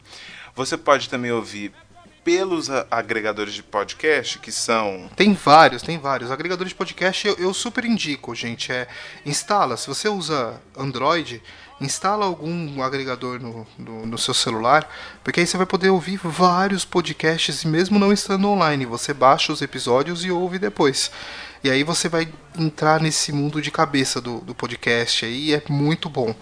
Você 0.55 0.75
pode 0.75 1.09
também 1.09 1.31
ouvir 1.31 1.71
pelos 2.23 2.69
agregadores 2.91 3.53
de 3.53 3.63
podcast 3.63 4.39
que 4.39 4.51
são. 4.51 5.09
Tem 5.15 5.33
vários, 5.33 5.81
tem 5.81 5.97
vários. 5.97 6.31
Agregadores 6.31 6.71
de 6.71 6.75
podcast 6.75 7.27
eu, 7.27 7.35
eu 7.37 7.53
super 7.53 7.85
indico, 7.85 8.35
gente. 8.35 8.71
É, 8.71 8.87
instala, 9.25 9.77
se 9.77 9.87
você 9.87 10.09
usa 10.09 10.61
Android, 10.77 11.41
instala 11.81 12.25
algum 12.25 12.81
agregador 12.81 13.39
no, 13.39 13.65
no, 13.77 14.05
no, 14.05 14.17
seu 14.17 14.33
celular, 14.33 14.89
porque 15.23 15.39
aí 15.39 15.47
você 15.47 15.57
vai 15.57 15.65
poder 15.65 15.89
ouvir 15.89 16.19
vários 16.23 16.83
podcasts, 16.83 17.63
mesmo 17.63 17.97
não 17.97 18.11
estando 18.11 18.47
online. 18.49 18.85
Você 18.85 19.13
baixa 19.13 19.53
os 19.53 19.61
episódios 19.61 20.25
e 20.25 20.31
ouve 20.31 20.59
depois. 20.59 21.11
E 21.63 21.69
aí 21.69 21.83
você 21.83 22.07
vai 22.09 22.27
entrar 22.57 23.01
nesse 23.01 23.31
mundo 23.31 23.61
de 23.61 23.71
cabeça 23.71 24.19
do, 24.19 24.39
do 24.39 24.55
podcast 24.55 25.25
aí, 25.25 25.53
é 25.53 25.61
muito 25.69 26.09
bom. 26.09 26.35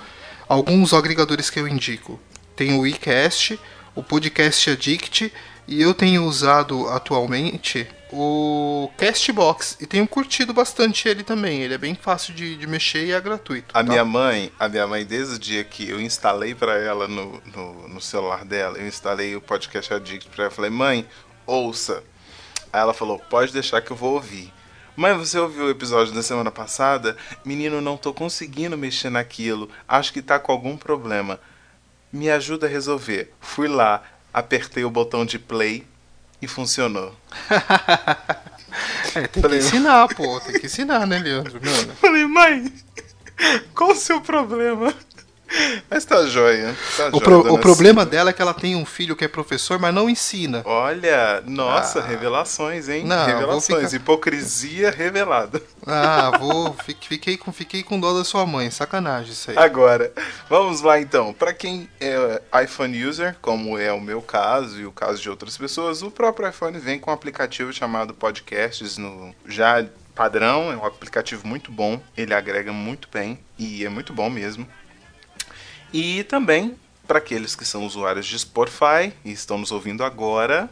Alguns 0.48 0.94
agregadores 0.94 1.50
que 1.50 1.60
eu 1.60 1.68
indico. 1.68 2.20
Tem 2.56 2.80
o 2.80 2.88
iCast, 2.88 3.60
o 3.94 4.02
Podcast 4.02 4.70
Addict 4.70 5.34
E 5.68 5.82
eu 5.82 5.94
tenho 5.94 6.24
usado 6.24 6.88
atualmente 6.88 7.88
o 8.12 8.90
Castbox 8.98 9.78
e 9.82 9.86
tenho 9.86 10.08
curtido 10.08 10.54
bastante 10.54 11.08
ele 11.08 11.24
também. 11.24 11.62
Ele 11.62 11.74
é 11.74 11.78
bem 11.78 11.96
fácil 11.96 12.34
de, 12.34 12.56
de 12.56 12.68
mexer 12.68 13.06
e 13.06 13.12
é 13.12 13.20
gratuito. 13.20 13.68
A 13.70 13.84
tá? 13.84 13.84
minha 13.84 14.06
mãe, 14.06 14.52
a 14.58 14.70
minha 14.70 14.88
mãe, 14.88 15.06
desde 15.06 15.36
o 15.36 15.40
dia 15.40 15.64
que 15.64 15.90
eu 15.90 16.00
instalei 16.00 16.56
para 16.56 16.78
ela 16.78 17.08
no, 17.08 17.42
no, 17.54 17.88
no, 17.88 18.02
celular 18.02 18.46
dela, 18.46 18.78
eu 18.78 18.88
instalei 18.88 19.36
o 19.36 19.42
podcast 19.42 19.94
Addict 19.94 20.30
para 20.30 20.46
ela. 20.46 20.54
Falei, 20.54 20.72
mãe, 20.72 21.06
ouça. 21.46 22.04
Aí 22.72 22.82
ela 22.82 22.94
falou, 22.94 23.20
pode 23.20 23.52
deixar 23.52 23.82
que 23.82 23.92
eu 23.92 23.98
vou 23.98 24.14
ouvir. 24.14 24.54
Mãe, 24.96 25.16
você 25.16 25.38
ouviu 25.38 25.66
o 25.66 25.70
episódio 25.70 26.14
da 26.14 26.24
semana 26.24 26.50
passada? 26.50 27.16
Menino, 27.46 27.82
não 27.82 27.98
tô 27.98 28.14
conseguindo 28.14 28.78
mexer 28.78 29.10
naquilo. 29.10 29.70
Acho 29.88 30.12
que 30.12 30.22
tá 30.22 30.40
com 30.40 30.52
algum 30.52 30.76
problema. 30.76 31.40
Me 32.12 32.30
ajuda 32.32 32.66
a 32.66 32.70
resolver. 32.70 33.32
Fui 33.40 33.68
lá, 33.68 34.02
apertei 34.34 34.84
o 34.84 34.90
botão 34.90 35.24
de 35.26 35.38
play 35.38 35.86
e 36.42 36.48
funcionou. 36.48 37.16
é, 39.16 39.28
tem 39.28 39.42
Falei, 39.42 39.60
que 39.60 39.66
ensinar, 39.66 40.08
pô. 40.10 40.40
Tem 40.42 40.60
que 40.60 40.66
ensinar, 40.66 41.06
né, 41.08 41.20
Leandro? 41.20 41.60
Mano. 41.64 41.96
Falei, 42.00 42.26
mãe, 42.26 42.74
qual 43.74 43.92
o 43.92 43.96
seu 43.96 44.22
problema? 44.22 44.94
Mas 45.90 46.06
tá 46.06 46.26
joia. 46.26 46.76
Tá 46.96 47.10
o, 47.12 47.22
pro, 47.22 47.54
o 47.54 47.60
problema 47.60 48.06
dela 48.06 48.30
é 48.30 48.34
que 48.34 48.42
ela 48.42 48.54
tem 48.54 48.76
um 48.76 48.86
filho 48.86 49.16
que 49.16 49.24
é 49.24 49.28
professor, 49.28 49.80
mas 49.80 49.94
não 49.94 50.10
ensina. 50.10 50.62
Olha, 50.66 51.42
nossa, 51.46 52.00
ah. 52.00 52.06
revelações, 52.06 52.90
hein? 52.90 53.06
Não, 53.06 53.26
revelações, 53.26 53.92
ficar... 53.92 53.96
hipocrisia 53.96 54.92
revelada. 54.92 55.62
Ah, 55.86 56.32
vou. 56.40 56.76
Fiquei 57.02 57.38
com, 57.38 57.52
fiquei 57.52 57.84
com 57.84 58.00
dó 58.00 58.14
da 58.14 58.24
sua 58.24 58.46
mãe, 58.46 58.70
sacanagem 58.70 59.32
isso 59.32 59.52
aí. 59.52 59.58
Agora, 59.58 60.12
vamos 60.50 60.82
lá 60.82 61.00
então. 61.00 61.34
Para 61.34 61.54
quem 61.54 61.90
é 62.00 62.42
iPhone 62.64 63.06
user, 63.06 63.36
como 63.42 63.78
é 63.78 63.92
o 63.92 64.02
meu 64.02 64.22
caso 64.22 64.80
e 64.80 64.86
o 64.86 64.92
caso 64.92 65.22
de 65.22 65.30
outras 65.30 65.58
pessoas, 65.58 66.02
o 66.02 66.12
próprio 66.12 66.50
iPhone 66.50 66.78
vem 66.80 67.00
com 67.00 67.12
um 67.12 67.14
aplicativo 67.14 67.72
chamado 67.72 68.14
Podcasts 68.14 68.98
no 68.98 69.34
já 69.46 69.86
padrão, 70.18 70.72
é 70.72 70.76
um 70.76 70.84
aplicativo 70.84 71.48
muito 71.48 71.72
bom, 71.72 72.02
ele 72.18 72.34
agrega 72.34 72.74
muito 72.74 73.08
bem 73.14 73.40
e 73.58 73.86
é 73.86 73.90
muito 73.90 74.14
bom 74.14 74.30
mesmo. 74.32 74.68
E 75.94 76.24
também, 76.24 76.78
para 77.08 77.20
aqueles 77.20 77.56
que 77.56 77.66
são 77.66 77.86
usuários 77.86 78.26
de 78.26 78.38
Spotify 78.38 79.14
e 79.24 79.32
estão 79.32 79.58
nos 79.58 79.72
ouvindo 79.72 80.04
agora, 80.04 80.70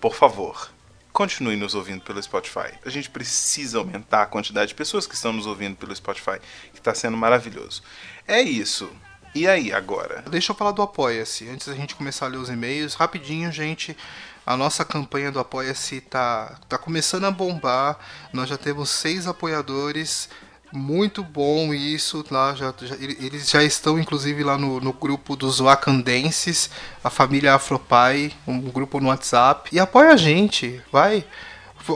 por 0.00 0.14
favor, 0.14 0.70
continue 1.12 1.56
nos 1.56 1.74
ouvindo 1.74 2.02
pelo 2.02 2.22
Spotify. 2.22 2.74
A 2.84 2.90
gente 2.90 3.08
precisa 3.08 3.78
aumentar 3.78 4.22
a 4.22 4.26
quantidade 4.26 4.68
de 4.68 4.74
pessoas 4.74 5.06
que 5.06 5.14
estão 5.14 5.32
nos 5.32 5.46
ouvindo 5.46 5.76
pelo 5.76 5.94
Spotify, 5.94 6.38
que 6.72 6.78
está 6.78 6.94
sendo 6.94 7.16
maravilhoso. 7.16 7.82
É 8.26 8.42
isso. 8.42 8.90
E 9.34 9.48
aí, 9.48 9.72
agora? 9.72 10.22
Deixa 10.30 10.52
eu 10.52 10.56
falar 10.56 10.70
do 10.72 10.82
Apoia-se. 10.82 11.48
Antes 11.48 11.66
da 11.66 11.74
gente 11.74 11.94
começar 11.96 12.26
a 12.26 12.28
ler 12.28 12.36
os 12.36 12.48
e-mails, 12.48 12.94
rapidinho, 12.94 13.50
gente. 13.50 13.96
A 14.46 14.56
nossa 14.56 14.84
campanha 14.84 15.32
do 15.32 15.40
Apoia-se 15.40 16.00
tá, 16.02 16.58
tá 16.68 16.78
começando 16.78 17.24
a 17.24 17.30
bombar. 17.30 17.98
Nós 18.32 18.48
já 18.48 18.56
temos 18.56 18.90
seis 18.90 19.26
apoiadores 19.26 20.28
muito 20.74 21.22
bom 21.22 21.72
isso 21.72 22.24
lá 22.30 22.52
já, 22.54 22.74
já, 22.82 22.96
eles 22.96 23.48
já 23.48 23.62
estão 23.62 23.98
inclusive 23.98 24.42
lá 24.42 24.58
no, 24.58 24.80
no 24.80 24.92
grupo 24.92 25.36
dos 25.36 25.60
wakandenses 25.60 26.68
a 27.02 27.08
família 27.08 27.54
Afropai 27.54 28.32
um 28.46 28.60
grupo 28.60 28.98
no 28.98 29.08
WhatsApp 29.08 29.70
e 29.72 29.78
apoia 29.78 30.12
a 30.12 30.16
gente 30.16 30.82
vai 30.90 31.24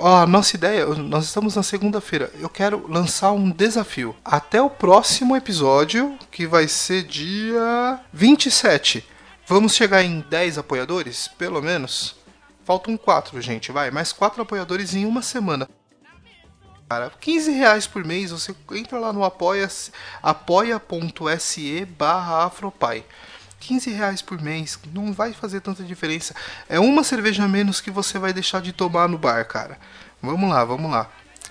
a 0.03 0.27
nossa 0.27 0.55
ideia, 0.55 0.85
nós 0.87 1.25
estamos 1.25 1.57
na 1.57 1.63
segunda-feira. 1.63 2.31
Eu 2.39 2.51
quero 2.51 2.87
lançar 2.91 3.33
um 3.33 3.51
desafio. 3.51 4.15
Até 4.23 4.61
o 4.61 4.69
próximo 4.69 5.35
episódio, 5.35 6.19
que 6.31 6.47
vai 6.47 6.69
ser 6.69 7.05
dia 7.05 7.99
27. 8.13 9.03
Vamos 9.47 9.75
chegar 9.75 10.03
em 10.03 10.21
10 10.21 10.59
apoiadores, 10.59 11.29
pelo 11.39 11.63
menos? 11.63 12.17
Faltam 12.67 12.99
4, 12.99 13.41
gente, 13.41 13.73
vai. 13.73 13.91
Mais 13.91 14.13
4 14.13 14.43
apoiadores 14.43 14.95
em 14.95 15.07
uma 15.07 15.23
semana 15.23 15.67
cara. 16.89 17.13
15 17.21 17.51
reais 17.53 17.87
por 17.87 18.05
mês, 18.05 18.31
você 18.31 18.55
entra 18.73 18.99
lá 18.99 19.13
no 19.13 19.23
apoia.se 19.23 19.93
apoia 20.23 20.83
barra 21.99 22.47
afropai. 22.47 23.05
15 23.61 23.91
reais 23.91 24.23
por 24.23 24.41
mês, 24.41 24.79
não 24.93 25.13
vai 25.13 25.33
fazer 25.33 25.61
tanta 25.61 25.83
diferença. 25.83 26.35
É 26.69 26.81
uma 26.81 27.05
cerveja 27.05 27.45
a 27.45 27.49
menos 27.49 27.81
que 27.81 27.91
você 27.91 28.19
vai 28.19 28.33
deixar 28.33 28.63
de 28.63 28.73
tomar 28.73 29.09
no 29.09 29.19
bar, 29.19 29.45
cara. 29.47 29.79
Vamos 30.23 30.49
lá, 30.49 30.65
vamos 30.65 30.91
lá. 30.91 31.11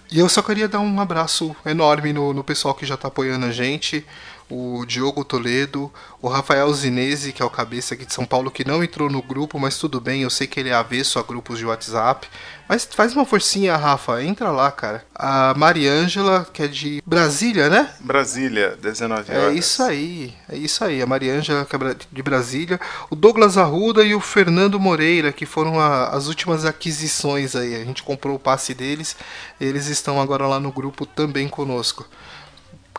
E 0.10 0.20
eu 0.20 0.29
só 0.29 0.41
queria 0.41 0.70
dar 0.70 0.79
um 0.79 1.01
abraço 1.01 1.56
enorme 1.65 2.13
no, 2.13 2.34
no 2.34 2.44
pessoal 2.44 2.74
que 2.74 2.86
já 2.86 2.96
está 2.96 3.10
apoiando 3.10 3.46
a 3.46 3.51
gente 3.51 4.06
o 4.50 4.86
Diogo 4.86 5.25
Toledo, 5.25 5.92
o 6.22 6.27
Rafael 6.30 6.74
Zinese, 6.74 7.34
que 7.34 7.42
é 7.42 7.46
o 7.46 7.50
cabeça 7.50 7.94
aqui 7.94 8.06
de 8.06 8.13
São 8.13 8.25
Paulo, 8.25 8.50
que 8.50 8.66
não 8.66 8.84
entrou 8.84 9.10
no 9.10 9.22
grupo, 9.22 9.60
mas 9.60 9.77
tudo 9.77 10.00
bem, 10.00 10.22
eu 10.22 10.30
sei 10.30 10.48
que 10.48 10.60
ele 10.60 10.70
é 10.70 10.74
avesso 10.74 11.20
a 11.20 11.24
grupos 11.24 11.60
de 11.60 11.66
WhatsApp. 11.66 12.27
Mas 12.68 12.86
faz 12.86 13.13
uma 13.13 13.25
forcinha, 13.25 13.77
Rafa, 13.77 14.22
entra 14.22 14.51
lá, 14.51 14.70
cara. 14.72 15.06
A 15.16 15.54
Mariângela, 15.56 16.46
que 16.51 16.63
é 16.63 16.68
de 16.68 17.01
Brasília, 17.06 17.70
né? 17.70 17.94
Brasília, 18.01 18.77
19 18.82 19.32
horas. 19.32 19.54
É 19.54 19.54
isso 19.54 19.84
aí, 19.84 20.34
é 20.50 20.58
isso 20.58 20.84
aí. 20.84 21.01
A 21.01 21.06
Mariângela, 21.06 21.66
que 21.66 21.75
é 21.75 21.80
de 22.12 22.24
Brasília. 22.24 22.80
O 23.10 23.16
Douglas 23.16 23.58
Arruda 23.58 24.04
e 24.04 24.13
o 24.13 24.20
Fernando 24.20 24.80
Moreira, 24.80 25.32
que 25.32 25.46
foram 25.46 25.80
a, 25.80 26.10
as 26.10 26.27
últimas 26.27 26.66
aquisições 26.66 27.56
aí. 27.56 27.75
A 27.75 27.86
gente 27.86 28.04
comprou 28.04 28.36
o 28.36 28.39
passe 28.39 28.74
deles, 28.74 29.16
eles 29.62 29.88
estão 29.88 30.20
agora 30.22 30.46
lá 30.46 30.60
no 30.60 30.72
grupo 30.72 31.06
também 31.06 31.48
conosco. 31.48 32.06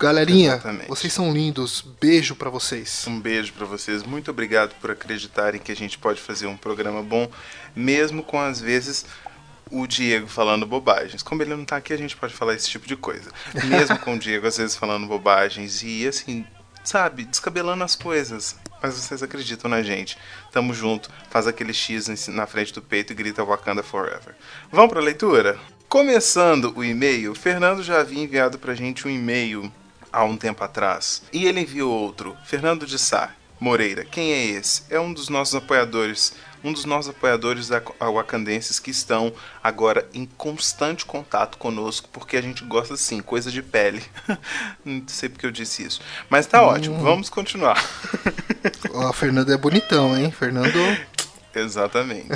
Galerinha, 0.00 0.52
Exatamente. 0.52 0.88
vocês 0.88 1.12
são 1.12 1.32
lindos. 1.32 1.84
Beijo 2.00 2.36
para 2.36 2.48
vocês. 2.48 3.04
Um 3.08 3.20
beijo 3.20 3.52
para 3.52 3.66
vocês. 3.66 4.04
Muito 4.04 4.30
obrigado 4.30 4.74
por 4.80 4.92
acreditarem 4.92 5.60
que 5.60 5.72
a 5.72 5.76
gente 5.76 5.98
pode 5.98 6.20
fazer 6.20 6.46
um 6.46 6.56
programa 6.56 7.02
bom, 7.02 7.28
mesmo 7.74 8.22
com 8.22 8.40
às 8.40 8.60
vezes 8.60 9.04
o 9.70 9.86
Diego 9.86 10.28
falando 10.28 10.64
bobagens. 10.64 11.22
Como 11.22 11.42
ele 11.42 11.54
não 11.54 11.64
tá 11.64 11.76
aqui, 11.76 11.92
a 11.92 11.96
gente 11.96 12.16
pode 12.16 12.32
falar 12.32 12.54
esse 12.54 12.68
tipo 12.70 12.86
de 12.86 12.96
coisa. 12.96 13.30
Mesmo 13.64 13.98
com 13.98 14.14
o 14.14 14.18
Diego 14.18 14.46
às 14.46 14.56
vezes 14.56 14.76
falando 14.76 15.06
bobagens 15.06 15.82
e 15.82 16.06
assim, 16.06 16.46
sabe, 16.84 17.24
descabelando 17.24 17.82
as 17.82 17.96
coisas. 17.96 18.56
Mas 18.80 18.94
vocês 18.94 19.20
acreditam 19.20 19.68
na 19.68 19.82
gente. 19.82 20.16
Tamo 20.52 20.72
junto, 20.72 21.10
faz 21.28 21.48
aquele 21.48 21.74
X 21.74 22.28
na 22.28 22.46
frente 22.46 22.72
do 22.72 22.80
peito 22.80 23.12
e 23.12 23.16
grita 23.16 23.44
Wakanda 23.44 23.82
Forever. 23.82 24.36
Vamos 24.70 24.90
pra 24.90 25.00
leitura? 25.00 25.58
Começando 25.88 26.72
o 26.76 26.84
e-mail, 26.84 27.34
Fernando 27.34 27.82
já 27.82 28.00
havia 28.00 28.22
enviado 28.22 28.58
pra 28.58 28.74
gente 28.74 29.08
um 29.08 29.10
e-mail 29.10 29.72
há 30.12 30.24
um 30.24 30.36
tempo 30.36 30.62
atrás. 30.62 31.22
E 31.32 31.46
ele 31.46 31.60
enviou 31.60 31.92
outro, 31.92 32.36
Fernando 32.44 32.86
de 32.86 32.98
Sá 32.98 33.30
Moreira. 33.60 34.04
Quem 34.04 34.32
é 34.32 34.44
esse? 34.46 34.82
É 34.90 35.00
um 35.00 35.12
dos 35.12 35.28
nossos 35.28 35.54
apoiadores, 35.54 36.34
um 36.62 36.72
dos 36.72 36.84
nossos 36.84 37.10
apoiadores 37.10 37.68
da 37.68 37.82
Wakandenses 38.00 38.78
que 38.78 38.90
estão 38.90 39.32
agora 39.62 40.08
em 40.14 40.26
constante 40.26 41.04
contato 41.04 41.58
conosco, 41.58 42.08
porque 42.12 42.36
a 42.36 42.42
gente 42.42 42.64
gosta 42.64 42.96
sim, 42.96 43.20
coisa 43.20 43.50
de 43.50 43.62
pele. 43.62 44.02
Não 44.84 45.02
sei 45.06 45.28
porque 45.28 45.46
eu 45.46 45.50
disse 45.50 45.82
isso. 45.82 46.00
Mas 46.30 46.46
tá 46.46 46.62
hum. 46.62 46.66
ótimo, 46.66 46.98
vamos 47.00 47.28
continuar. 47.28 47.82
O 48.92 49.12
Fernando 49.12 49.52
é 49.52 49.56
bonitão, 49.56 50.16
hein? 50.16 50.30
Fernando. 50.30 50.76
Exatamente. 51.54 52.28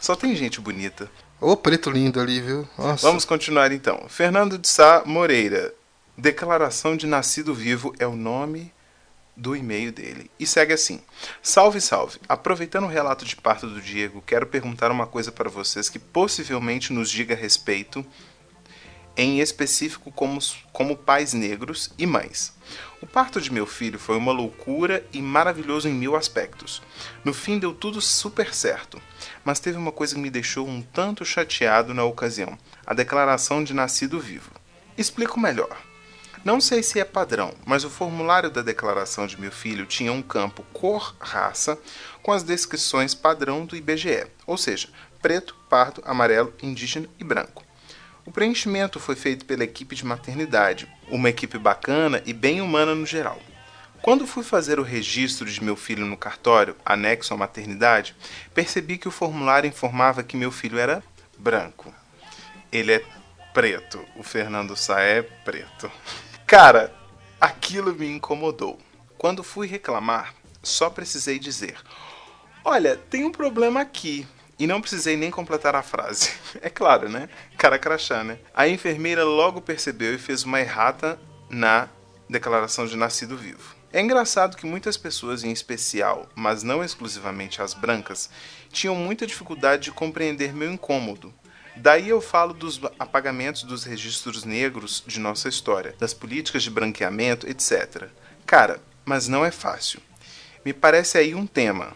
Só 0.00 0.16
tem 0.16 0.34
gente 0.34 0.60
bonita. 0.60 1.08
Ô, 1.40 1.56
preto 1.56 1.90
lindo 1.90 2.20
ali, 2.20 2.40
viu? 2.40 2.68
Nossa. 2.76 3.06
Vamos 3.06 3.24
continuar 3.24 3.72
então. 3.72 4.04
Fernando 4.08 4.58
de 4.58 4.68
Sá 4.68 5.02
Moreira. 5.04 5.72
Declaração 6.16 6.94
de 6.94 7.06
Nascido 7.06 7.54
Vivo 7.54 7.94
é 7.98 8.06
o 8.06 8.14
nome 8.14 8.70
do 9.34 9.56
e-mail 9.56 9.90
dele. 9.90 10.30
E 10.38 10.46
segue 10.46 10.74
assim: 10.74 11.00
Salve, 11.42 11.80
salve! 11.80 12.18
Aproveitando 12.28 12.84
o 12.84 12.88
relato 12.88 13.24
de 13.24 13.34
parto 13.34 13.66
do 13.66 13.80
Diego, 13.80 14.22
quero 14.26 14.46
perguntar 14.46 14.90
uma 14.90 15.06
coisa 15.06 15.32
para 15.32 15.48
vocês 15.48 15.88
que 15.88 15.98
possivelmente 15.98 16.92
nos 16.92 17.10
diga 17.10 17.34
respeito, 17.34 18.04
em 19.16 19.40
específico 19.40 20.12
como, 20.12 20.38
como 20.70 20.98
pais 20.98 21.32
negros 21.32 21.90
e 21.96 22.04
mães. 22.04 22.52
O 23.00 23.06
parto 23.06 23.40
de 23.40 23.50
meu 23.50 23.64
filho 23.66 23.98
foi 23.98 24.18
uma 24.18 24.32
loucura 24.32 25.02
e 25.14 25.22
maravilhoso 25.22 25.88
em 25.88 25.94
mil 25.94 26.14
aspectos. 26.14 26.82
No 27.24 27.32
fim 27.32 27.58
deu 27.58 27.72
tudo 27.72 28.02
super 28.02 28.52
certo, 28.52 29.00
mas 29.42 29.60
teve 29.60 29.78
uma 29.78 29.90
coisa 29.90 30.14
que 30.14 30.20
me 30.20 30.28
deixou 30.28 30.68
um 30.68 30.82
tanto 30.82 31.24
chateado 31.24 31.94
na 31.94 32.04
ocasião: 32.04 32.58
a 32.86 32.92
declaração 32.92 33.64
de 33.64 33.72
nascido 33.72 34.20
vivo. 34.20 34.50
Explico 34.98 35.40
melhor. 35.40 35.74
Não 36.44 36.60
sei 36.60 36.82
se 36.82 36.98
é 36.98 37.04
padrão, 37.04 37.54
mas 37.64 37.84
o 37.84 37.90
formulário 37.90 38.50
da 38.50 38.62
declaração 38.62 39.28
de 39.28 39.40
meu 39.40 39.52
filho 39.52 39.86
tinha 39.86 40.12
um 40.12 40.20
campo 40.20 40.64
cor-raça 40.72 41.78
com 42.20 42.32
as 42.32 42.42
descrições 42.42 43.14
padrão 43.14 43.64
do 43.64 43.76
IBGE, 43.76 44.26
ou 44.44 44.58
seja, 44.58 44.88
preto, 45.20 45.54
pardo, 45.70 46.02
amarelo, 46.04 46.52
indígena 46.60 47.08
e 47.16 47.22
branco. 47.22 47.64
O 48.26 48.32
preenchimento 48.32 48.98
foi 48.98 49.14
feito 49.14 49.44
pela 49.44 49.62
equipe 49.62 49.94
de 49.94 50.04
maternidade, 50.04 50.92
uma 51.08 51.28
equipe 51.28 51.58
bacana 51.58 52.20
e 52.26 52.32
bem 52.32 52.60
humana 52.60 52.92
no 52.92 53.06
geral. 53.06 53.40
Quando 54.00 54.26
fui 54.26 54.42
fazer 54.42 54.80
o 54.80 54.82
registro 54.82 55.48
de 55.48 55.62
meu 55.62 55.76
filho 55.76 56.04
no 56.04 56.16
cartório, 56.16 56.74
anexo 56.84 57.32
à 57.32 57.36
maternidade, 57.36 58.16
percebi 58.52 58.98
que 58.98 59.06
o 59.06 59.12
formulário 59.12 59.68
informava 59.68 60.24
que 60.24 60.36
meu 60.36 60.50
filho 60.50 60.76
era 60.76 61.04
branco. 61.38 61.94
Ele 62.72 62.94
é 62.94 63.04
preto. 63.54 64.04
O 64.16 64.24
Fernando 64.24 64.76
Sá 64.76 65.00
é 65.00 65.22
preto. 65.22 65.88
Cara, 66.52 66.92
aquilo 67.40 67.94
me 67.94 68.06
incomodou. 68.06 68.78
Quando 69.16 69.42
fui 69.42 69.66
reclamar, 69.66 70.34
só 70.62 70.90
precisei 70.90 71.38
dizer: 71.38 71.78
Olha, 72.62 72.94
tem 72.94 73.24
um 73.24 73.32
problema 73.32 73.80
aqui. 73.80 74.28
E 74.58 74.66
não 74.66 74.82
precisei 74.82 75.16
nem 75.16 75.30
completar 75.30 75.74
a 75.74 75.82
frase. 75.82 76.30
É 76.60 76.68
claro, 76.68 77.08
né? 77.08 77.30
Cara 77.56 77.78
crachá, 77.78 78.22
né? 78.22 78.36
A 78.52 78.68
enfermeira 78.68 79.24
logo 79.24 79.62
percebeu 79.62 80.14
e 80.14 80.18
fez 80.18 80.44
uma 80.44 80.60
errata 80.60 81.18
na 81.48 81.88
declaração 82.28 82.84
de 82.84 82.98
nascido 82.98 83.34
vivo. 83.34 83.74
É 83.90 84.02
engraçado 84.02 84.54
que 84.54 84.66
muitas 84.66 84.98
pessoas, 84.98 85.44
em 85.44 85.52
especial, 85.52 86.28
mas 86.34 86.62
não 86.62 86.84
exclusivamente 86.84 87.62
as 87.62 87.72
brancas, 87.72 88.28
tinham 88.70 88.94
muita 88.94 89.26
dificuldade 89.26 89.84
de 89.84 89.90
compreender 89.90 90.52
meu 90.52 90.70
incômodo. 90.70 91.32
Daí 91.76 92.08
eu 92.10 92.20
falo 92.20 92.52
dos 92.52 92.80
apagamentos 92.98 93.62
dos 93.62 93.84
registros 93.84 94.44
negros 94.44 95.02
de 95.06 95.18
nossa 95.18 95.48
história, 95.48 95.94
das 95.98 96.12
políticas 96.12 96.62
de 96.62 96.70
branqueamento, 96.70 97.48
etc. 97.48 98.08
Cara, 98.44 98.80
mas 99.04 99.26
não 99.26 99.44
é 99.44 99.50
fácil. 99.50 100.00
Me 100.64 100.72
parece 100.72 101.18
aí 101.18 101.34
um 101.34 101.46
tema. 101.46 101.94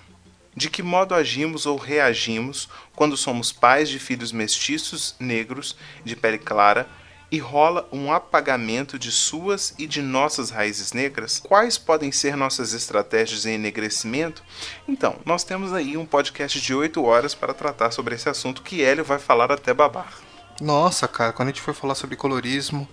De 0.54 0.70
que 0.70 0.82
modo 0.82 1.14
agimos 1.14 1.66
ou 1.66 1.76
reagimos 1.76 2.68
quando 2.94 3.16
somos 3.16 3.52
pais 3.52 3.90
de 3.90 3.98
filhos 3.98 4.32
mestiços 4.32 5.14
negros 5.20 5.76
de 6.02 6.16
pele 6.16 6.38
clara 6.38 6.88
e 7.36 7.38
rola 7.38 7.86
um 7.92 8.10
apagamento 8.10 8.98
de 8.98 9.12
suas 9.12 9.74
e 9.78 9.86
de 9.86 10.00
nossas 10.00 10.48
raízes 10.48 10.92
negras? 10.92 11.38
Quais 11.38 11.76
podem 11.76 12.10
ser 12.10 12.34
nossas 12.34 12.72
estratégias 12.72 13.44
em 13.44 13.54
enegrecimento? 13.54 14.42
Então, 14.88 15.16
nós 15.24 15.44
temos 15.44 15.72
aí 15.74 15.98
um 15.98 16.06
podcast 16.06 16.58
de 16.58 16.74
8 16.74 17.04
horas 17.04 17.34
para 17.34 17.52
tratar 17.52 17.90
sobre 17.90 18.14
esse 18.14 18.28
assunto 18.28 18.62
que 18.62 18.82
Hélio 18.82 19.04
vai 19.04 19.18
falar 19.18 19.52
até 19.52 19.74
babar. 19.74 20.14
Nossa, 20.62 21.06
cara, 21.06 21.32
quando 21.32 21.48
a 21.48 21.52
gente 21.52 21.60
for 21.60 21.74
falar 21.74 21.94
sobre 21.94 22.16
colorismo. 22.16 22.88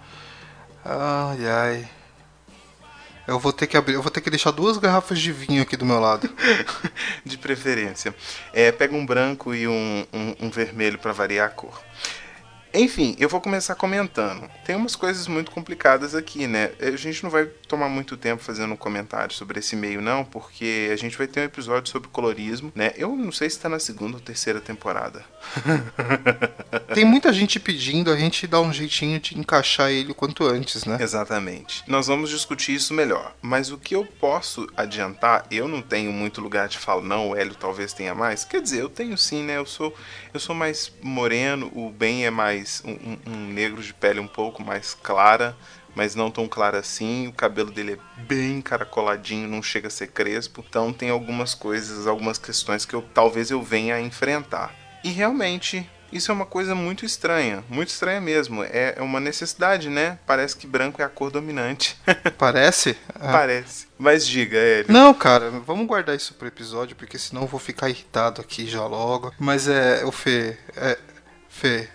Ai, 0.84 1.48
ai. 1.48 1.90
Eu 3.26 3.40
vou 3.40 3.54
ter 3.54 3.68
que 3.68 3.78
abrir, 3.78 3.94
eu 3.94 4.02
vou 4.02 4.12
ter 4.12 4.20
que 4.20 4.30
deixar 4.30 4.52
duas 4.52 4.78
garrafas 4.78 5.22
de 5.22 5.32
vinho 5.32 5.62
aqui 5.62 5.78
do 5.78 5.86
meu 5.86 6.02
lado. 6.02 6.30
de 7.24 7.38
preferência. 7.38 8.14
É, 8.52 8.70
pega 8.74 8.94
um 8.94 9.06
branco 9.06 9.56
e 9.56 9.66
um, 9.66 10.06
um, 10.12 10.36
um 10.42 10.50
vermelho 10.50 11.00
para 11.00 11.14
variar 11.14 11.48
a 11.48 11.50
cor. 11.50 11.82
Enfim, 12.74 13.16
eu 13.20 13.30
vou 13.30 13.40
começar 13.40 13.76
comentando. 13.76 14.50
Tem 14.66 14.76
umas 14.76 14.96
coisas 14.96 15.28
muito 15.28 15.52
complicadas 15.52 16.16
aqui, 16.16 16.48
né? 16.48 16.72
A 16.80 16.96
gente 16.96 17.24
não 17.24 17.30
vai 17.30 17.46
tomar 17.68 17.88
muito 17.88 18.18
tempo 18.18 18.42
fazendo 18.42 18.74
um 18.74 18.78
comentário 18.78 19.34
sobre 19.34 19.60
esse 19.60 19.76
meio, 19.76 20.02
não, 20.02 20.26
porque 20.26 20.90
a 20.92 20.96
gente 20.96 21.16
vai 21.16 21.28
ter 21.28 21.42
um 21.42 21.44
episódio 21.44 21.92
sobre 21.92 22.10
colorismo, 22.10 22.72
né? 22.74 22.92
Eu 22.96 23.16
não 23.16 23.32
sei 23.32 23.48
se 23.48 23.58
está 23.58 23.70
na 23.70 23.78
segunda 23.78 24.18
ou 24.18 24.22
terceira 24.22 24.60
temporada. 24.60 25.24
Tem 26.96 27.06
muita 27.06 27.32
gente 27.32 27.60
pedindo, 27.60 28.12
a 28.12 28.18
gente 28.18 28.48
dá 28.48 28.60
um 28.60 28.74
jeitinho 28.74 29.20
de 29.20 29.38
encaixar 29.38 29.92
ele 29.92 30.12
o 30.12 30.16
quanto 30.16 30.44
antes, 30.44 30.84
né? 30.86 30.98
Exatamente. 31.00 31.84
Nós 31.88 32.08
vamos 32.08 32.32
discutir 32.32 32.74
isso 32.74 32.94
melhor. 32.94 33.36
Mas 33.40 33.70
o 33.70 33.78
que 33.78 33.96
eu 33.96 34.04
posso 34.04 34.68
adiantar, 34.76 35.46
eu 35.52 35.68
não 35.68 35.82
tenho 35.82 36.12
muito 36.12 36.42
lugar 36.42 36.68
de 36.68 36.80
fala, 36.80 37.04
não, 37.04 37.30
o 37.30 37.36
Hélio 37.36 37.54
talvez 37.54 37.94
tenha 37.94 38.16
mais. 38.16 38.44
Quer 38.44 38.62
dizer, 38.62 38.82
eu 38.82 38.90
tenho 38.90 39.16
sim, 39.16 39.44
né? 39.44 39.58
Eu 39.58 39.66
sou, 39.66 39.96
eu 40.34 40.40
sou 40.40 40.56
mais 40.56 40.92
moreno, 41.02 41.72
o 41.76 41.92
Ben 41.92 42.26
é 42.26 42.32
mais 42.32 42.63
mais 42.64 42.82
um, 42.86 43.18
um, 43.30 43.48
negro 43.48 43.82
de 43.82 43.94
pele 43.94 44.22
um 44.22 44.28
pouco 44.28 44.64
mais 44.64 44.94
clara, 44.94 45.56
mas 45.94 46.16
não 46.16 46.32
tão 46.32 46.48
clara 46.48 46.80
assim. 46.80 47.28
O 47.28 47.34
cabelo 47.34 47.70
dele 47.70 47.94
é 47.94 48.22
bem 48.22 48.62
caracoladinho, 48.62 49.50
não 49.50 49.62
chega 49.62 49.88
a 49.88 49.92
ser 49.92 50.08
crespo. 50.08 50.64
Então 50.68 50.94
tem 50.94 51.10
algumas 51.10 51.54
coisas, 51.54 52.08
algumas 52.08 52.38
questões 52.38 52.86
que 52.86 52.94
eu 52.94 53.02
talvez 53.14 53.52
eu 53.52 53.62
venha 53.62 53.96
a 53.96 54.02
enfrentar. 54.02 54.74
E 55.04 55.10
realmente 55.10 55.90
isso 56.10 56.32
é 56.32 56.34
uma 56.34 56.46
coisa 56.46 56.74
muito 56.74 57.06
estranha, 57.06 57.66
muito 57.68 57.90
estranha 57.90 58.22
mesmo. 58.22 58.64
É, 58.64 58.96
é 58.98 59.02
uma 59.02 59.20
necessidade, 59.20 59.90
né? 59.90 60.18
Parece 60.26 60.56
que 60.56 60.66
branco 60.66 61.02
é 61.02 61.06
a 61.06 61.10
cor 61.10 61.30
dominante. 61.30 61.98
Parece? 62.38 62.96
Ah. 63.14 63.32
Parece. 63.34 63.88
Mas 63.98 64.26
diga, 64.26 64.58
Hélio. 64.58 64.94
Não, 64.94 65.14
cara, 65.14 65.50
vamos 65.50 65.86
guardar 65.86 66.16
isso 66.16 66.34
pro 66.36 66.48
episódio, 66.48 66.96
porque 66.96 67.20
senão 67.20 67.42
eu 67.42 67.48
vou 67.48 67.60
ficar 67.60 67.90
irritado 67.90 68.40
aqui 68.40 68.66
já 68.66 68.86
logo. 68.86 69.34
Mas 69.38 69.68
é, 69.68 70.06
o 70.06 70.12
Fê, 70.14 70.58
é, 70.78 70.98
Fê, 71.50 71.90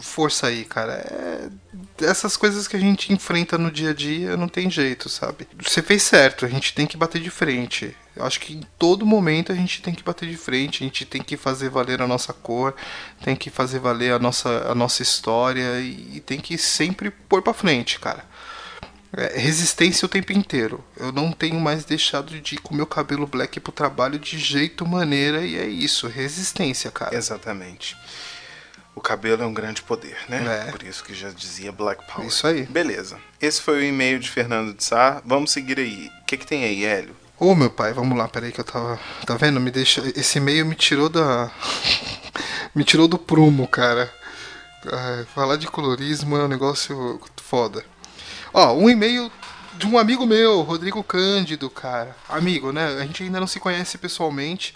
força 0.00 0.46
aí, 0.46 0.64
cara. 0.64 0.92
É... 0.92 1.48
Essas 2.04 2.36
coisas 2.36 2.66
que 2.66 2.76
a 2.76 2.80
gente 2.80 3.12
enfrenta 3.12 3.58
no 3.58 3.70
dia 3.70 3.90
a 3.90 3.94
dia 3.94 4.36
não 4.36 4.48
tem 4.48 4.70
jeito, 4.70 5.08
sabe? 5.08 5.46
Você 5.62 5.82
fez 5.82 6.02
certo, 6.02 6.44
a 6.44 6.48
gente 6.48 6.74
tem 6.74 6.86
que 6.86 6.96
bater 6.96 7.20
de 7.20 7.30
frente. 7.30 7.96
Eu 8.16 8.24
acho 8.24 8.40
que 8.40 8.54
em 8.54 8.62
todo 8.78 9.06
momento 9.06 9.52
a 9.52 9.54
gente 9.54 9.80
tem 9.82 9.94
que 9.94 10.02
bater 10.02 10.28
de 10.28 10.36
frente, 10.36 10.82
a 10.82 10.86
gente 10.86 11.04
tem 11.04 11.22
que 11.22 11.36
fazer 11.36 11.68
valer 11.68 12.02
a 12.02 12.06
nossa 12.06 12.32
cor, 12.32 12.74
tem 13.22 13.36
que 13.36 13.50
fazer 13.50 13.78
valer 13.78 14.12
a 14.12 14.18
nossa, 14.18 14.70
a 14.70 14.74
nossa 14.74 15.02
história 15.02 15.80
e 15.80 16.20
tem 16.20 16.40
que 16.40 16.58
sempre 16.58 17.10
pôr 17.10 17.42
pra 17.42 17.54
frente, 17.54 17.98
cara. 17.98 18.24
É, 19.12 19.38
resistência 19.38 20.06
o 20.06 20.08
tempo 20.08 20.32
inteiro. 20.32 20.84
Eu 20.96 21.10
não 21.10 21.32
tenho 21.32 21.58
mais 21.58 21.84
deixado 21.84 22.38
de 22.40 22.54
ir 22.54 22.58
com 22.58 22.74
meu 22.74 22.86
cabelo 22.86 23.26
black 23.26 23.58
pro 23.58 23.72
trabalho 23.72 24.18
de 24.18 24.38
jeito 24.38 24.86
maneira 24.86 25.44
e 25.44 25.56
é 25.56 25.66
isso, 25.66 26.06
resistência, 26.06 26.90
cara. 26.90 27.16
Exatamente. 27.16 27.96
O 28.94 29.00
cabelo 29.00 29.42
é 29.42 29.46
um 29.46 29.54
grande 29.54 29.82
poder, 29.82 30.16
né? 30.28 30.66
É. 30.66 30.70
Por 30.70 30.82
isso 30.82 31.04
que 31.04 31.14
já 31.14 31.30
dizia 31.30 31.70
Black 31.70 32.04
Power. 32.06 32.26
Isso 32.26 32.46
aí. 32.46 32.64
Beleza. 32.64 33.18
Esse 33.40 33.62
foi 33.62 33.78
o 33.78 33.84
e-mail 33.84 34.18
de 34.18 34.28
Fernando 34.30 34.74
de 34.74 34.82
Sá. 34.82 35.22
Vamos 35.24 35.52
seguir 35.52 35.78
aí. 35.78 36.10
O 36.22 36.24
que, 36.26 36.36
que 36.36 36.46
tem 36.46 36.64
aí, 36.64 36.84
Hélio? 36.84 37.16
Ô, 37.38 37.54
meu 37.54 37.70
pai, 37.70 37.92
vamos 37.92 38.18
lá, 38.18 38.28
peraí 38.28 38.52
que 38.52 38.60
eu 38.60 38.64
tava. 38.64 39.00
Tá 39.24 39.36
vendo? 39.36 39.60
Me 39.60 39.70
deixa. 39.70 40.02
Esse 40.14 40.38
e-mail 40.38 40.66
me 40.66 40.74
tirou 40.74 41.08
da. 41.08 41.50
me 42.74 42.84
tirou 42.84 43.08
do 43.08 43.16
prumo, 43.16 43.66
cara. 43.66 44.12
Ah, 44.86 45.24
falar 45.34 45.56
de 45.56 45.66
colorismo 45.66 46.36
é 46.36 46.44
um 46.44 46.48
negócio 46.48 47.20
foda. 47.36 47.84
Ó, 48.52 48.74
um 48.74 48.90
e-mail 48.90 49.30
de 49.78 49.86
um 49.86 49.96
amigo 49.98 50.26
meu, 50.26 50.60
Rodrigo 50.60 51.02
Cândido, 51.02 51.70
cara. 51.70 52.14
Amigo, 52.28 52.72
né? 52.72 52.86
A 53.00 53.06
gente 53.06 53.22
ainda 53.22 53.40
não 53.40 53.46
se 53.46 53.58
conhece 53.58 53.96
pessoalmente. 53.96 54.74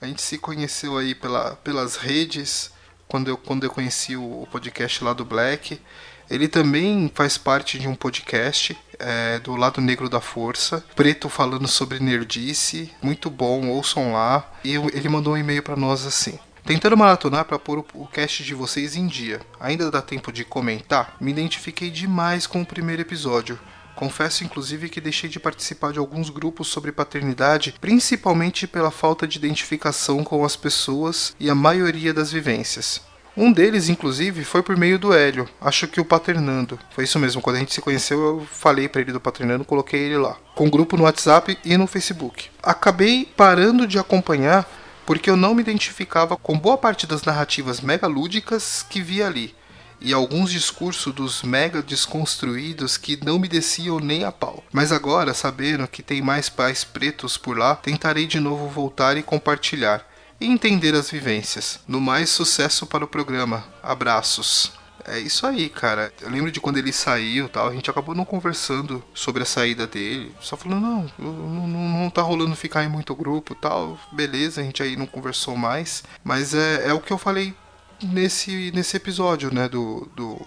A 0.00 0.06
gente 0.06 0.22
se 0.22 0.38
conheceu 0.38 0.96
aí 0.96 1.14
pela, 1.14 1.56
pelas 1.56 1.96
redes 1.96 2.70
quando 3.16 3.28
eu, 3.28 3.36
quando 3.38 3.64
eu 3.64 3.70
conheci 3.70 4.14
o, 4.14 4.46
podcast 4.50 5.02
lá 5.02 5.14
do 5.14 5.24
Black. 5.24 5.80
Ele 6.28 6.48
também 6.48 7.10
faz 7.14 7.38
parte 7.38 7.78
de 7.78 7.88
um 7.88 7.94
podcast 7.94 8.76
é, 8.98 9.38
do 9.38 9.56
Lado 9.56 9.80
Negro 9.80 10.08
da 10.08 10.20
Força, 10.20 10.84
preto 10.94 11.28
falando 11.28 11.66
sobre 11.68 12.00
nerdice, 12.00 12.90
muito 13.00 13.30
bom, 13.30 13.68
ouçam 13.68 14.12
lá. 14.12 14.52
E 14.62 14.74
ele 14.74 15.08
mandou 15.08 15.32
um 15.32 15.36
e-mail 15.36 15.62
para 15.62 15.76
nós 15.76 16.04
assim: 16.04 16.38
Tentando 16.64 16.96
maratonar 16.96 17.44
para 17.46 17.58
pôr 17.58 17.82
o 17.94 18.06
cast 18.06 18.44
de 18.44 18.54
vocês 18.54 18.96
em 18.96 19.06
dia. 19.06 19.40
Ainda 19.58 19.90
dá 19.90 20.02
tempo 20.02 20.30
de 20.30 20.44
comentar? 20.44 21.16
Me 21.18 21.30
identifiquei 21.30 21.90
demais 21.90 22.46
com 22.46 22.60
o 22.60 22.66
primeiro 22.66 23.00
episódio. 23.00 23.58
Confesso 23.96 24.44
inclusive 24.44 24.90
que 24.90 25.00
deixei 25.00 25.28
de 25.28 25.40
participar 25.40 25.90
de 25.90 25.98
alguns 25.98 26.28
grupos 26.28 26.68
sobre 26.68 26.92
paternidade, 26.92 27.74
principalmente 27.80 28.66
pela 28.66 28.90
falta 28.90 29.26
de 29.26 29.38
identificação 29.38 30.22
com 30.22 30.44
as 30.44 30.54
pessoas 30.54 31.34
e 31.40 31.48
a 31.48 31.54
maioria 31.54 32.12
das 32.12 32.30
vivências. 32.30 33.00
Um 33.34 33.50
deles, 33.50 33.88
inclusive, 33.88 34.44
foi 34.44 34.62
por 34.62 34.76
meio 34.76 34.98
do 34.98 35.14
Hélio, 35.14 35.48
acho 35.60 35.88
que 35.88 36.00
o 36.00 36.04
Paternando. 36.04 36.78
Foi 36.90 37.04
isso 37.04 37.18
mesmo, 37.18 37.40
quando 37.40 37.56
a 37.56 37.58
gente 37.58 37.72
se 37.72 37.80
conheceu, 37.80 38.22
eu 38.22 38.46
falei 38.50 38.86
para 38.86 39.00
ele 39.00 39.12
do 39.12 39.20
Paternando, 39.20 39.64
coloquei 39.64 40.00
ele 40.00 40.18
lá, 40.18 40.36
com 40.54 40.70
grupo 40.70 40.96
no 40.96 41.04
WhatsApp 41.04 41.58
e 41.64 41.76
no 41.76 41.86
Facebook. 41.86 42.50
Acabei 42.62 43.28
parando 43.36 43.86
de 43.86 43.98
acompanhar 43.98 44.66
porque 45.06 45.30
eu 45.30 45.36
não 45.36 45.54
me 45.54 45.62
identificava 45.62 46.36
com 46.36 46.58
boa 46.58 46.76
parte 46.76 47.06
das 47.06 47.22
narrativas 47.22 47.80
mega 47.80 48.06
lúdicas 48.06 48.84
que 48.88 49.00
via 49.00 49.26
ali 49.26 49.54
e 50.00 50.12
alguns 50.12 50.50
discursos 50.50 51.12
dos 51.14 51.42
mega 51.42 51.82
desconstruídos 51.82 52.96
que 52.96 53.18
não 53.24 53.38
me 53.38 53.48
desciam 53.48 53.98
nem 53.98 54.24
a 54.24 54.32
pau. 54.32 54.62
Mas 54.72 54.92
agora, 54.92 55.34
sabendo 55.34 55.88
que 55.88 56.02
tem 56.02 56.22
mais 56.22 56.48
pais 56.48 56.84
pretos 56.84 57.36
por 57.36 57.56
lá, 57.56 57.74
tentarei 57.74 58.26
de 58.26 58.40
novo 58.40 58.68
voltar 58.68 59.16
e 59.16 59.22
compartilhar 59.22 60.06
e 60.40 60.46
entender 60.46 60.94
as 60.94 61.10
vivências. 61.10 61.80
No 61.88 62.00
mais, 62.00 62.30
sucesso 62.30 62.86
para 62.86 63.04
o 63.04 63.08
programa. 63.08 63.64
Abraços. 63.82 64.72
É 65.08 65.20
isso 65.20 65.46
aí, 65.46 65.68
cara. 65.68 66.12
Eu 66.20 66.28
lembro 66.30 66.50
de 66.50 66.60
quando 66.60 66.78
ele 66.78 66.92
saiu 66.92 67.48
tal, 67.48 67.68
a 67.68 67.72
gente 67.72 67.88
acabou 67.88 68.14
não 68.14 68.24
conversando 68.24 69.04
sobre 69.14 69.44
a 69.44 69.46
saída 69.46 69.86
dele. 69.86 70.34
Só 70.40 70.56
falando, 70.56 70.80
não, 70.80 71.10
não, 71.16 71.68
não, 71.68 72.10
tá 72.10 72.22
rolando 72.22 72.56
ficar 72.56 72.82
em 72.82 72.88
muito 72.88 73.14
grupo 73.14 73.54
tal. 73.54 73.98
Beleza, 74.12 74.60
a 74.60 74.64
gente 74.64 74.82
aí 74.82 74.96
não 74.96 75.06
conversou 75.06 75.56
mais. 75.56 76.02
Mas 76.24 76.54
é, 76.54 76.88
é 76.88 76.92
o 76.92 77.00
que 77.00 77.12
eu 77.12 77.18
falei 77.18 77.54
nesse, 78.02 78.70
nesse 78.72 78.96
episódio, 78.96 79.52
né, 79.52 79.68
do, 79.68 80.08
do 80.14 80.40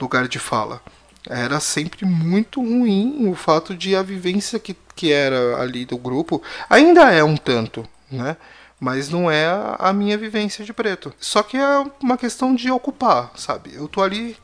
lugar 0.00 0.28
de 0.28 0.38
fala. 0.38 0.80
Era 1.28 1.60
sempre 1.60 2.04
muito 2.04 2.60
ruim 2.60 3.28
o 3.28 3.34
fato 3.34 3.76
de 3.76 3.94
a 3.94 4.02
vivência 4.02 4.58
que, 4.58 4.76
que 4.94 5.12
era 5.12 5.60
ali 5.60 5.84
do 5.84 5.96
grupo 5.96 6.42
ainda 6.68 7.12
é 7.12 7.22
um 7.22 7.36
tanto, 7.36 7.86
né? 8.10 8.36
Mas 8.80 9.08
não 9.08 9.30
é 9.30 9.46
a 9.78 9.92
minha 9.92 10.18
vivência 10.18 10.64
de 10.64 10.72
preto. 10.72 11.14
Só 11.20 11.40
que 11.44 11.56
é 11.56 11.84
uma 12.02 12.18
questão 12.18 12.52
de 12.52 12.68
ocupar, 12.68 13.30
sabe? 13.36 13.72
Eu 13.72 13.86
tô 13.86 14.02
ali, 14.02 14.36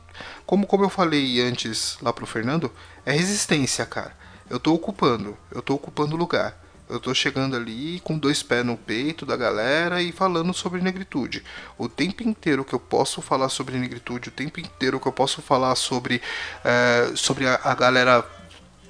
como, 0.45 0.65
como 0.65 0.85
eu 0.85 0.89
falei 0.89 1.41
antes 1.41 1.97
lá 2.01 2.13
pro 2.13 2.25
Fernando, 2.25 2.71
é 3.05 3.11
resistência, 3.11 3.85
cara. 3.85 4.15
Eu 4.49 4.57
tô 4.57 4.73
ocupando, 4.73 5.37
eu 5.51 5.61
tô 5.61 5.73
ocupando 5.73 6.15
lugar. 6.15 6.57
Eu 6.89 6.99
tô 6.99 7.13
chegando 7.13 7.55
ali 7.55 7.99
com 8.03 8.17
dois 8.17 8.41
pés 8.41 8.65
no 8.65 8.75
peito 8.75 9.23
da 9.23 9.37
galera 9.37 10.01
e 10.01 10.11
falando 10.11 10.51
sobre 10.55 10.81
negritude. 10.81 11.43
O 11.77 11.87
tempo 11.87 12.23
inteiro 12.23 12.65
que 12.65 12.73
eu 12.73 12.79
posso 12.79 13.21
falar 13.21 13.49
sobre 13.49 13.77
negritude, 13.77 14.29
o 14.29 14.31
tempo 14.31 14.59
inteiro 14.59 14.99
que 14.99 15.07
eu 15.07 15.11
posso 15.11 15.39
falar 15.39 15.75
sobre, 15.75 16.19
é, 16.65 17.11
sobre 17.13 17.45
a, 17.45 17.59
a 17.63 17.75
galera 17.75 18.25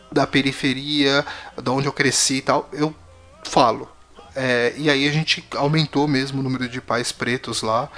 da 0.09 0.25
periferia, 0.25 1.25
da 1.62 1.73
onde 1.73 1.88
eu 1.88 1.93
cresci 1.93 2.35
e 2.35 2.41
tal, 2.41 2.69
eu 2.71 2.95
falo. 3.43 3.91
É, 4.33 4.73
e 4.77 4.89
aí 4.89 5.05
a 5.05 5.12
gente 5.12 5.45
aumentou 5.57 6.07
mesmo 6.07 6.39
o 6.39 6.43
número 6.43 6.69
de 6.69 6.79
pais 6.79 7.12
pretos 7.12 7.62
lá. 7.62 7.89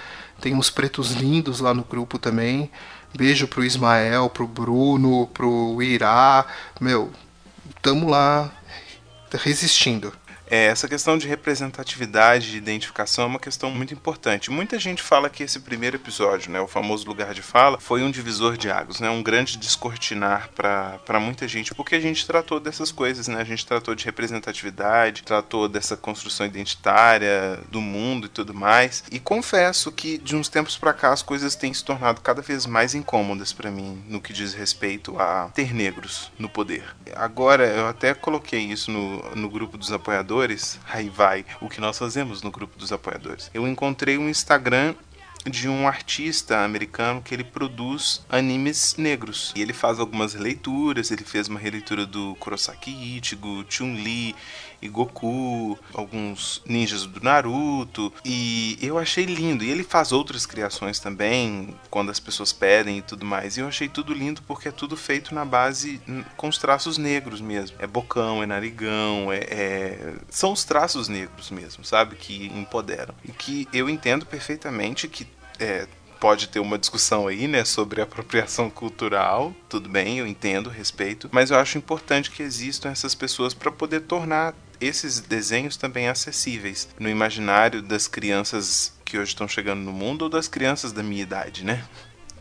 Tem 0.42 0.56
uns 0.56 0.72
pretos 0.72 1.12
lindos 1.12 1.60
lá 1.60 1.76
no 1.76 1.84
grupo 1.84 2.18
também. 2.18 2.72
Beijo 3.14 3.48
pro 3.48 3.64
Ismael, 3.64 4.32
pro 4.32 4.48
Bruno, 4.48 5.28
pro 5.28 5.80
Irá. 5.84 6.44
Meu, 6.80 7.12
tamo 7.84 8.10
lá 8.10 8.52
resistindo. 9.38 10.14
É, 10.52 10.66
essa 10.66 10.86
questão 10.86 11.18
de 11.18 11.30
representatividade, 11.30 12.52
de 12.52 12.58
identificação 12.58 13.24
é 13.24 13.28
uma 13.28 13.40
questão 13.40 13.72
muito 13.72 13.94
importante. 13.94 14.52
Muita 14.52 14.78
gente 14.78 15.02
fala 15.02 15.30
que 15.30 15.44
esse 15.44 15.62
primeiro 15.62 15.96
episódio, 15.96 16.52
né, 16.52 16.60
o 16.60 16.68
famoso 16.68 17.08
lugar 17.08 17.34
de 17.34 17.42
fala, 17.42 17.80
foi 17.80 18.04
um 18.04 18.12
divisor 18.12 18.58
de 18.58 18.70
águas, 18.70 19.00
né, 19.00 19.10
um 19.10 19.24
grande 19.24 19.58
descortinar 19.58 20.50
para 20.54 21.20
muita 21.22 21.48
gente, 21.48 21.74
porque 21.74 21.96
a 21.96 22.02
gente 22.02 22.28
tratou 22.28 22.60
dessas 22.60 22.92
coisas, 22.92 23.30
né, 23.30 23.40
a 23.40 23.46
gente 23.46 23.66
tratou 23.66 23.96
de 23.96 24.04
representatividade, 24.04 25.24
tratou 25.24 25.70
dessa 25.70 25.96
construção 25.96 26.46
identitária 26.46 27.58
do 27.70 27.80
mundo 27.80 28.26
e 28.26 28.30
tudo 28.30 28.54
mais. 28.54 29.06
E 29.10 29.22
confesso 29.22 29.90
que 29.90 30.18
de 30.18 30.36
uns 30.36 30.50
tempos 30.50 30.78
para 30.78 30.92
cá 30.92 31.14
as 31.14 31.22
coisas 31.22 31.56
têm 31.56 31.74
se 31.74 31.86
tornado 31.86 32.20
cada 32.20 32.42
vez 32.42 32.66
mais 32.66 32.94
incômodas 32.94 33.54
para 33.54 33.72
mim 33.72 34.04
no 34.06 34.20
que 34.20 34.34
diz 34.34 34.54
respeito 34.54 35.18
a 35.18 35.50
ter 35.54 35.74
negros 35.74 36.30
no 36.38 36.50
poder. 36.50 36.84
Agora 37.16 37.66
eu 37.68 37.88
até 37.88 38.14
coloquei 38.14 38.60
isso 38.60 38.92
no, 38.92 39.34
no 39.34 39.50
grupo 39.50 39.78
dos 39.78 39.94
apoiadores 39.94 40.41
apoiadores, 40.42 40.80
aí 40.90 41.10
vai 41.10 41.46
o 41.62 41.70
que 41.70 41.80
nós 41.80 41.98
fazemos 41.98 42.42
no 42.42 42.50
grupo 42.50 42.78
dos 42.78 42.92
apoiadores. 42.92 43.52
Eu 43.54 43.68
encontrei 43.68 44.18
um 44.18 44.28
Instagram 44.28 44.96
de 45.46 45.68
um 45.68 45.88
artista 45.88 46.64
americano 46.64 47.22
que 47.22 47.34
ele 47.34 47.44
produz 47.44 48.24
animes 48.30 48.96
negros. 48.96 49.52
E 49.56 49.62
ele 49.62 49.74
faz 49.74 50.00
algumas 50.00 50.34
leituras, 50.34 51.10
ele 51.12 51.24
fez 51.24 51.48
uma 51.48 51.60
releitura 51.60 52.06
do 52.06 52.36
Kurosaki 52.36 52.92
Ichigo, 52.92 53.66
Chun-Li 53.68 54.36
e 54.82 54.88
Goku, 54.88 55.78
alguns 55.94 56.62
ninjas 56.66 57.06
do 57.06 57.22
Naruto, 57.24 58.12
e 58.26 58.78
eu 58.82 58.98
achei 58.98 59.26
lindo. 59.26 59.64
E 59.64 59.70
ele 59.70 59.84
faz 59.84 60.12
outras 60.12 60.46
criações 60.46 61.00
também, 61.00 61.76
quando 61.90 62.10
as 62.10 62.20
pessoas 62.20 62.52
pedem 62.52 62.98
e 62.98 63.02
tudo 63.02 63.26
mais. 63.26 63.58
E 63.58 63.60
eu 63.60 63.68
achei 63.68 63.88
tudo 63.88 64.14
lindo 64.14 64.42
porque 64.44 64.70
é 64.70 64.72
tudo 64.72 64.98
feito 64.98 65.36
na 65.36 65.46
base 65.46 66.02
com 66.36 66.48
os 66.48 66.58
traços 66.58 66.98
negros 66.98 67.42
mesmo. 67.42 67.78
É 67.80 67.88
bocão, 67.88 68.42
é 68.42 68.46
narigão, 68.46 69.32
é, 69.32 69.40
é... 69.40 70.14
são 70.30 70.52
os 70.52 70.64
traços 70.64 71.08
negros 71.08 71.52
mesmo, 71.52 71.84
sabe? 71.84 72.16
Que 72.16 72.48
empoderam. 72.48 73.14
E 73.24 73.32
que 73.32 73.68
eu 73.72 73.90
entendo 73.90 74.26
perfeitamente 74.26 75.08
que 75.08 75.28
é, 75.60 75.88
pode 76.22 76.48
ter 76.50 76.60
uma 76.60 76.78
discussão 76.78 77.28
aí, 77.28 77.48
né, 77.48 77.66
sobre 77.66 78.00
apropriação 78.00 78.70
cultural. 78.70 79.54
Tudo 79.68 79.90
bem, 79.90 80.20
eu 80.20 80.28
entendo, 80.28 80.70
respeito, 80.70 81.28
mas 81.32 81.50
eu 81.50 81.58
acho 81.58 81.80
importante 81.80 82.30
que 82.30 82.44
existam 82.44 82.90
essas 82.90 83.16
pessoas 83.16 83.56
para 83.56 83.72
poder 83.72 84.02
tornar 84.02 84.54
esses 84.82 85.20
desenhos 85.20 85.78
também 85.78 86.08
acessíveis 86.10 86.90
no 87.00 87.08
imaginário 87.08 87.82
das 87.82 88.08
crianças 88.08 88.94
que 89.06 89.18
hoje 89.18 89.30
estão 89.30 89.48
chegando 89.48 89.82
no 89.82 89.94
mundo 89.94 90.24
ou 90.24 90.30
das 90.30 90.48
crianças 90.48 90.92
da 90.92 91.04
minha 91.04 91.22
idade, 91.22 91.64
né? 91.64 91.86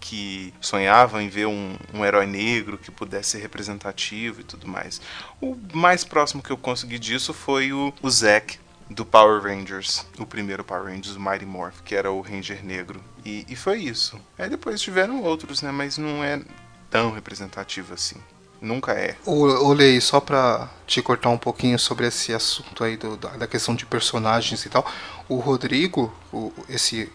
Que 0.01 0.55
sonhavam 0.61 1.21
em 1.21 1.29
ver 1.29 1.47
um, 1.47 1.77
um 1.93 2.05
herói 2.05 2.27
negro 2.27 2.79
que 2.79 2.91
pudesse 2.91 3.33
ser 3.33 3.39
representativo 3.39 4.41
e 4.41 4.45
tudo 4.45 4.67
mais. 4.67 5.01
O 5.41 5.57
mais 5.75 6.05
próximo 6.05 6.43
que 6.43 6.51
eu 6.51 6.57
consegui 6.57 6.99
disso 6.99 7.35
foi 7.35 7.73
o, 7.73 7.93
o 8.01 8.11
Zack 8.11 8.59
do 8.89 9.05
Power 9.05 9.43
Rangers, 9.43 10.05
o 10.19 10.27
primeiro 10.27 10.65
Power 10.65 10.85
Rangers, 10.85 11.15
o 11.15 11.21
Mighty 11.21 11.47
Morph, 11.47 11.81
que 11.85 11.95
era 11.95 12.11
o 12.11 12.21
Ranger 12.21 12.65
negro. 12.65 13.01
E, 13.25 13.45
e 13.49 13.55
foi 13.55 13.79
isso. 13.79 14.19
Aí 14.39 14.49
depois 14.49 14.81
tiveram 14.81 15.23
outros, 15.23 15.63
né? 15.63 15.71
Mas 15.71 15.99
não 15.99 16.25
é 16.25 16.41
tão 16.91 17.13
representativo 17.13 17.95
assim. 17.95 18.17
Nunca 18.61 18.93
é. 18.93 19.17
Olhei, 19.25 20.01
só 20.01 20.21
pra 20.21 20.69
te 20.87 21.01
cortar 21.01 21.31
um 21.31 21.39
pouquinho 21.39 21.79
sobre 21.79 22.07
esse 22.07 22.33
assunto 22.35 22.85
aí 22.85 22.97
do, 22.97 23.17
da, 23.17 23.31
da, 23.31 23.47
questão 23.47 23.75
de 23.75 23.87
personagens 23.87 24.65
e 24.65 24.69
tal. 24.69 24.87
O 25.29 25.37
Rodrigo, 25.37 26.13
o, 26.33 26.53
esse 26.69 27.11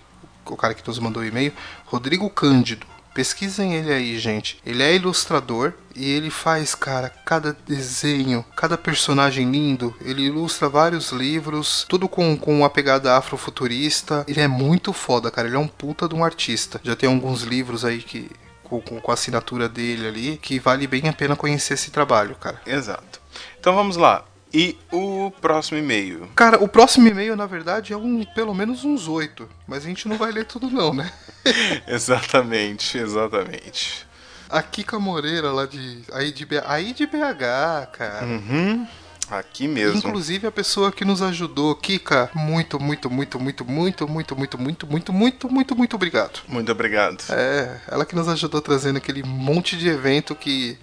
o 0.46 0.58
cara 0.58 0.74
que 0.74 0.88
nos 0.88 1.00
mandou 1.00 1.24
o 1.24 1.26
e-mail, 1.26 1.54
Rodrigo 1.86 2.30
Cândido. 2.30 2.86
Pesquisem 3.14 3.74
ele 3.76 3.94
aí, 3.94 4.20
gente. 4.20 4.60
Ele 4.66 4.84
é 4.84 4.94
ilustrador 4.94 5.72
e 5.96 6.06
ele 6.12 6.30
faz, 6.30 6.76
cara, 6.76 7.10
cada 7.10 7.56
desenho, 7.66 8.44
cada 8.58 8.78
personagem 8.78 9.50
lindo. 9.50 9.96
Ele 10.02 10.24
ilustra 10.24 10.68
vários 10.68 11.12
livros, 11.14 11.86
tudo 11.88 12.10
com, 12.10 12.36
com 12.36 12.60
uma 12.60 12.70
pegada 12.70 13.16
afrofuturista. 13.16 14.26
Ele 14.28 14.42
é 14.42 14.50
muito 14.50 14.92
foda, 14.92 15.32
cara. 15.32 15.48
Ele 15.48 15.56
é 15.56 15.60
um 15.60 15.68
puta 15.68 16.10
de 16.10 16.14
um 16.14 16.26
artista. 16.26 16.82
Já 16.84 16.94
tem 16.94 17.08
alguns 17.08 17.44
livros 17.44 17.86
aí 17.86 18.00
que 18.00 18.30
com, 18.66 18.82
com, 18.82 19.12
a 19.12 19.14
assinatura 19.14 19.70
dele 19.70 20.08
ali, 20.08 20.38
que 20.38 20.60
vale 20.60 20.88
bem 20.88 21.08
a 21.08 21.14
pena 21.14 21.36
conhecer 21.36 21.76
esse 21.76 21.92
trabalho, 21.92 22.36
cara. 22.36 22.62
Exato. 22.66 23.22
Então 23.60 23.74
vamos 23.74 23.96
lá. 23.96 24.26
E 24.54 24.78
o 24.92 25.32
próximo 25.42 25.78
e-mail? 25.78 26.30
Cara, 26.36 26.64
o 26.64 26.68
próximo 26.68 27.08
e-mail, 27.08 27.36
na 27.36 27.46
verdade, 27.46 27.92
é 27.92 27.98
um 27.98 28.24
pelo 28.24 28.54
menos 28.54 28.86
uns 28.86 29.08
oito. 29.08 29.50
Mas 29.68 29.84
a 29.84 29.88
gente 29.88 30.08
não 30.08 30.18
vai 30.18 30.32
ler 30.32 30.46
tudo, 30.46 30.70
não, 30.70 30.94
né? 30.94 31.12
exatamente, 31.88 32.98
exatamente. 32.98 34.08
A 34.50 34.62
Kika 34.62 35.00
Moreira, 35.00 35.52
lá 35.52 35.66
de. 35.66 36.04
Aí 36.14 36.32
de, 36.32 36.48
aí 36.66 36.94
de 36.94 37.06
BH, 37.06 37.92
cara. 37.92 38.26
Uhum. 38.26 38.88
Aqui 39.30 39.68
mesmo. 39.68 39.98
Inclusive 39.98 40.48
a 40.48 40.52
pessoa 40.52 40.92
que 40.92 41.04
nos 41.04 41.22
ajudou, 41.22 41.76
Kika, 41.76 42.30
muito, 42.34 42.80
muito, 42.80 43.10
muito, 43.10 43.40
muito, 43.40 43.66
muito, 43.66 44.08
muito, 44.08 44.38
muito, 44.38 44.58
muito, 44.58 44.88
muito, 44.88 45.14
muito, 45.14 45.50
muito, 45.50 45.76
muito 45.76 45.96
obrigado. 45.96 46.42
Muito 46.48 46.72
obrigado. 46.72 47.24
É, 47.30 47.82
ela 47.88 48.06
que 48.06 48.16
nos 48.16 48.28
ajudou 48.28 48.62
trazendo 48.62 48.98
aquele 48.98 49.24
monte 49.24 49.78
de 49.78 49.88
evento 49.88 50.36
que, 50.36 50.78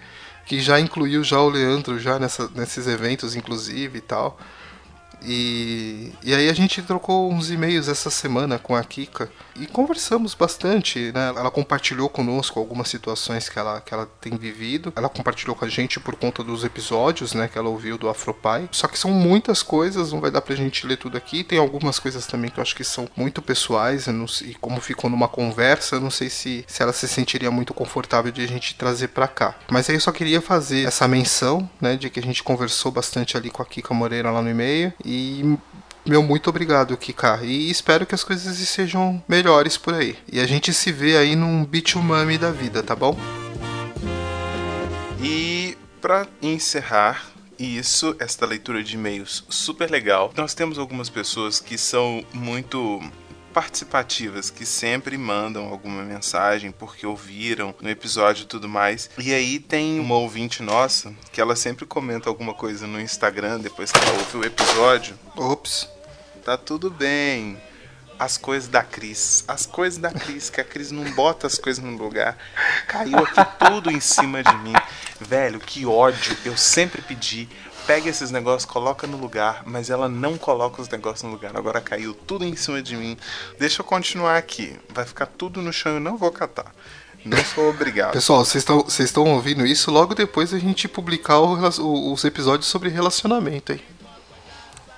que 0.46 0.60
já 0.60 0.80
incluiu 0.80 1.22
já 1.22 1.40
o 1.40 1.48
Leandro 1.48 1.98
já 1.98 2.18
nessa, 2.18 2.50
nesses 2.54 2.86
eventos, 2.86 3.36
inclusive 3.36 3.98
e 3.98 4.02
tal. 4.02 4.38
E, 5.24 6.12
e 6.22 6.34
aí 6.34 6.48
a 6.48 6.52
gente 6.52 6.82
trocou 6.82 7.30
uns 7.30 7.50
e-mails 7.50 7.88
essa 7.88 8.10
semana 8.10 8.58
com 8.58 8.74
a 8.74 8.82
Kika 8.82 9.30
e 9.56 9.66
conversamos 9.66 10.34
bastante, 10.34 11.12
né? 11.12 11.32
Ela 11.36 11.50
compartilhou 11.50 12.08
conosco 12.08 12.58
algumas 12.58 12.88
situações 12.88 13.48
que 13.48 13.58
ela, 13.58 13.80
que 13.80 13.92
ela 13.92 14.06
tem 14.20 14.36
vivido. 14.36 14.92
Ela 14.96 15.08
compartilhou 15.08 15.54
com 15.54 15.64
a 15.64 15.68
gente 15.68 16.00
por 16.00 16.16
conta 16.16 16.42
dos 16.42 16.64
episódios, 16.64 17.34
né? 17.34 17.48
Que 17.48 17.58
ela 17.58 17.68
ouviu 17.68 17.98
do 17.98 18.08
Afropai. 18.08 18.68
Só 18.72 18.88
que 18.88 18.98
são 18.98 19.10
muitas 19.10 19.62
coisas, 19.62 20.12
não 20.12 20.20
vai 20.20 20.30
dar 20.30 20.40
pra 20.40 20.56
gente 20.56 20.86
ler 20.86 20.96
tudo 20.96 21.16
aqui. 21.16 21.44
Tem 21.44 21.58
algumas 21.58 21.98
coisas 21.98 22.26
também 22.26 22.50
que 22.50 22.58
eu 22.58 22.62
acho 22.62 22.74
que 22.74 22.84
são 22.84 23.08
muito 23.16 23.42
pessoais. 23.42 24.06
e 24.06 24.54
como 24.60 24.80
ficou 24.80 25.10
numa 25.10 25.28
conversa, 25.28 25.96
eu 25.96 26.00
não 26.00 26.10
sei 26.10 26.30
se, 26.30 26.64
se 26.66 26.82
ela 26.82 26.92
se 26.92 27.06
sentiria 27.06 27.50
muito 27.50 27.74
confortável 27.74 28.32
de 28.32 28.42
a 28.42 28.48
gente 28.48 28.74
trazer 28.74 29.08
para 29.08 29.28
cá. 29.28 29.54
Mas 29.70 29.88
aí 29.88 29.96
eu 29.96 30.00
só 30.00 30.12
queria 30.12 30.40
fazer 30.40 30.86
essa 30.86 31.06
menção, 31.06 31.68
né? 31.80 31.96
De 31.96 32.08
que 32.08 32.20
a 32.20 32.22
gente 32.22 32.42
conversou 32.42 32.90
bastante 32.90 33.36
ali 33.36 33.50
com 33.50 33.62
a 33.62 33.66
Kika 33.66 33.92
Moreira 33.94 34.30
lá 34.30 34.40
no 34.40 34.50
e-mail. 34.50 34.92
Meu 36.04 36.22
muito 36.22 36.50
obrigado, 36.50 36.96
Kika. 36.96 37.40
E 37.42 37.70
espero 37.70 38.04
que 38.04 38.14
as 38.14 38.24
coisas 38.24 38.56
sejam 38.68 39.22
melhores 39.28 39.76
por 39.76 39.94
aí. 39.94 40.16
E 40.30 40.40
a 40.40 40.46
gente 40.46 40.72
se 40.72 40.90
vê 40.90 41.16
aí 41.16 41.36
num 41.36 41.64
bitumami 41.64 42.38
da 42.38 42.50
vida, 42.50 42.82
tá 42.82 42.96
bom? 42.96 43.16
E 45.22 45.76
para 46.00 46.26
encerrar 46.42 47.32
isso, 47.58 48.16
esta 48.18 48.44
leitura 48.44 48.82
de 48.82 48.96
e-mails 48.96 49.44
super 49.48 49.88
legal, 49.88 50.32
nós 50.36 50.54
temos 50.54 50.78
algumas 50.78 51.08
pessoas 51.08 51.60
que 51.60 51.78
são 51.78 52.24
muito 52.32 53.00
participativas 53.52 54.50
que 54.50 54.64
sempre 54.64 55.16
mandam 55.16 55.68
alguma 55.68 56.02
mensagem 56.02 56.72
porque 56.72 57.06
ouviram 57.06 57.74
no 57.80 57.90
episódio 57.90 58.42
e 58.42 58.46
tudo 58.46 58.68
mais. 58.68 59.10
E 59.18 59.32
aí 59.32 59.58
tem 59.58 60.00
uma 60.00 60.16
ouvinte 60.16 60.62
nossa 60.62 61.14
que 61.30 61.40
ela 61.40 61.54
sempre 61.54 61.86
comenta 61.86 62.28
alguma 62.28 62.54
coisa 62.54 62.86
no 62.86 63.00
Instagram 63.00 63.60
depois 63.60 63.92
que 63.92 63.98
ela 63.98 64.18
ouve 64.18 64.38
o 64.38 64.44
episódio. 64.44 65.18
Ops. 65.36 65.88
Tá 66.44 66.56
tudo 66.56 66.90
bem. 66.90 67.56
As 68.18 68.36
coisas 68.36 68.68
da 68.68 68.82
Cris. 68.82 69.44
As 69.46 69.66
coisas 69.66 69.98
da 69.98 70.10
Cris, 70.10 70.48
que 70.48 70.60
a 70.60 70.64
Cris 70.64 70.90
não 70.90 71.04
bota 71.12 71.46
as 71.46 71.58
coisas 71.58 71.82
no 71.82 71.96
lugar. 71.96 72.36
Caiu 72.86 73.18
aqui 73.18 73.44
tudo 73.58 73.90
em 73.90 74.00
cima 74.00 74.42
de 74.42 74.56
mim. 74.58 74.72
Velho, 75.20 75.60
que 75.60 75.84
ódio. 75.86 76.36
Eu 76.44 76.56
sempre 76.56 77.02
pedi 77.02 77.48
pega 77.86 78.08
esses 78.08 78.30
negócios, 78.30 78.70
coloca 78.70 79.06
no 79.06 79.16
lugar, 79.16 79.62
mas 79.66 79.90
ela 79.90 80.08
não 80.08 80.38
coloca 80.38 80.80
os 80.80 80.88
negócios 80.88 81.22
no 81.22 81.30
lugar. 81.30 81.56
Agora 81.56 81.80
caiu 81.80 82.14
tudo 82.14 82.44
em 82.44 82.56
cima 82.56 82.82
de 82.82 82.96
mim. 82.96 83.16
Deixa 83.58 83.80
eu 83.80 83.84
continuar 83.84 84.36
aqui. 84.36 84.76
Vai 84.88 85.04
ficar 85.04 85.26
tudo 85.26 85.60
no 85.60 85.72
chão, 85.72 85.94
eu 85.94 86.00
não 86.00 86.16
vou 86.16 86.30
catar. 86.30 86.72
Não 87.24 87.42
sou 87.44 87.70
obrigado. 87.70 88.12
Pessoal, 88.12 88.44
vocês 88.44 88.66
estão 88.98 89.24
ouvindo 89.26 89.64
isso 89.64 89.90
logo 89.90 90.14
depois 90.14 90.52
a 90.52 90.58
gente 90.58 90.88
publicar 90.88 91.38
o, 91.38 91.54
o, 91.80 92.12
os 92.12 92.24
episódios 92.24 92.68
sobre 92.68 92.88
relacionamento 92.88 93.72
aí. 93.72 93.80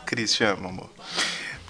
Cris, 0.06 0.32
te 0.32 0.44
amo, 0.44 0.68
amor. 0.68 0.90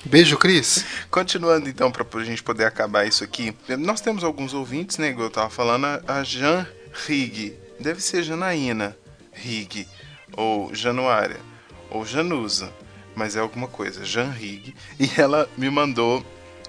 Beijo, 0.05 0.37
Cris. 0.37 0.85
Continuando 1.11 1.69
então, 1.69 1.91
para 1.91 2.07
a 2.21 2.25
gente 2.25 2.43
poder 2.43 2.67
acabar 2.67 3.07
isso 3.07 3.25
aqui. 3.25 3.57
Nós 3.79 4.01
temos 4.01 4.23
alguns 4.23 4.53
ouvintes, 4.53 4.99
né? 4.99 5.09
Igual 5.09 5.27
eu 5.27 5.31
tava 5.31 5.51
falando, 5.51 5.87
a 6.07 6.23
Jan 6.23 6.67
Rig. 7.07 7.59
Deve 7.81 8.01
ser 8.01 8.23
Janaína 8.23 8.97
Rig 9.33 9.89
ou 10.37 10.75
Januária, 10.75 11.41
ou 11.91 12.05
Janusa, 12.05 12.73
mas 13.15 13.37
é 13.37 13.41
alguma 13.41 13.69
coisa, 13.69 14.05
Jan 14.05 14.31
Rig, 14.31 14.75
e 14.99 15.11
ela 15.17 15.49
me 15.57 15.71
mandou 15.71 16.25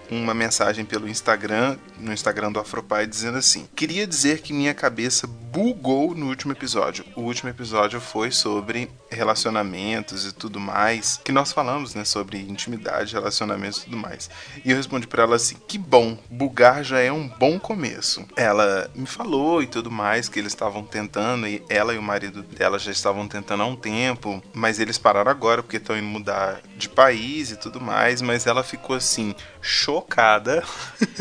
uma 0.10 0.34
mensagem 0.34 0.86
pelo 0.86 1.10
Instagram, 1.10 1.78
no 2.00 2.14
Instagram 2.14 2.52
do 2.52 2.60
Afropai, 2.60 3.08
dizendo 3.08 3.38
assim: 3.38 3.68
Queria 3.76 4.06
dizer 4.06 4.42
que 4.42 4.54
minha 4.54 4.74
cabeça 4.74 5.26
bugou 5.26 6.14
no 6.14 6.28
último 6.28 6.52
episódio. 6.52 7.04
O 7.16 7.22
último 7.22 7.50
episódio 7.50 8.00
foi 8.00 8.32
sobre 8.32 8.90
relacionamentos 9.10 10.26
e 10.26 10.34
tudo 10.34 10.60
mais, 10.60 11.20
que 11.24 11.32
nós 11.32 11.52
falamos, 11.52 11.94
né, 11.96 12.04
sobre 12.04 12.40
intimidade, 12.40 13.14
relacionamentos 13.14 13.80
e 13.80 13.86
tudo 13.86 13.98
mais. 13.98 14.30
E 14.64 14.72
eu 14.72 14.78
respondi 14.78 15.08
para 15.08 15.24
ela 15.24 15.36
assim: 15.36 15.56
"Que 15.68 15.78
bom, 15.78 16.18
bugar 16.30 16.84
já 16.84 17.00
é 17.00 17.12
um 17.12 17.28
bom 17.28 17.60
começo". 17.60 18.26
Ela 18.36 18.90
me 18.96 19.06
falou 19.06 19.62
e 19.62 19.68
tudo 19.68 19.92
mais 19.92 20.30
que 20.30 20.40
eles 20.40 20.52
estavam 20.52 20.84
tentando 20.84 21.48
e 21.48 21.64
ela 21.70 21.94
e 21.94 21.98
o 21.98 22.04
marido 22.04 22.44
dela 22.44 22.80
já 22.80 22.92
estavam 22.92 23.28
tentando 23.28 23.64
há 23.64 23.66
um 23.66 23.76
tempo, 23.76 24.44
mas 24.54 24.80
eles 24.80 24.98
pararam 24.98 25.32
agora 25.32 25.62
porque 25.62 25.78
estão 25.78 25.98
indo 25.98 26.08
mudar 26.08 26.62
de 26.78 26.90
país 26.90 27.52
e 27.52 27.56
tudo 27.56 27.80
mais, 27.80 28.22
mas 28.22 28.48
ela 28.48 28.64
ficou 28.64 28.96
assim 28.96 29.36
chocada 29.62 30.64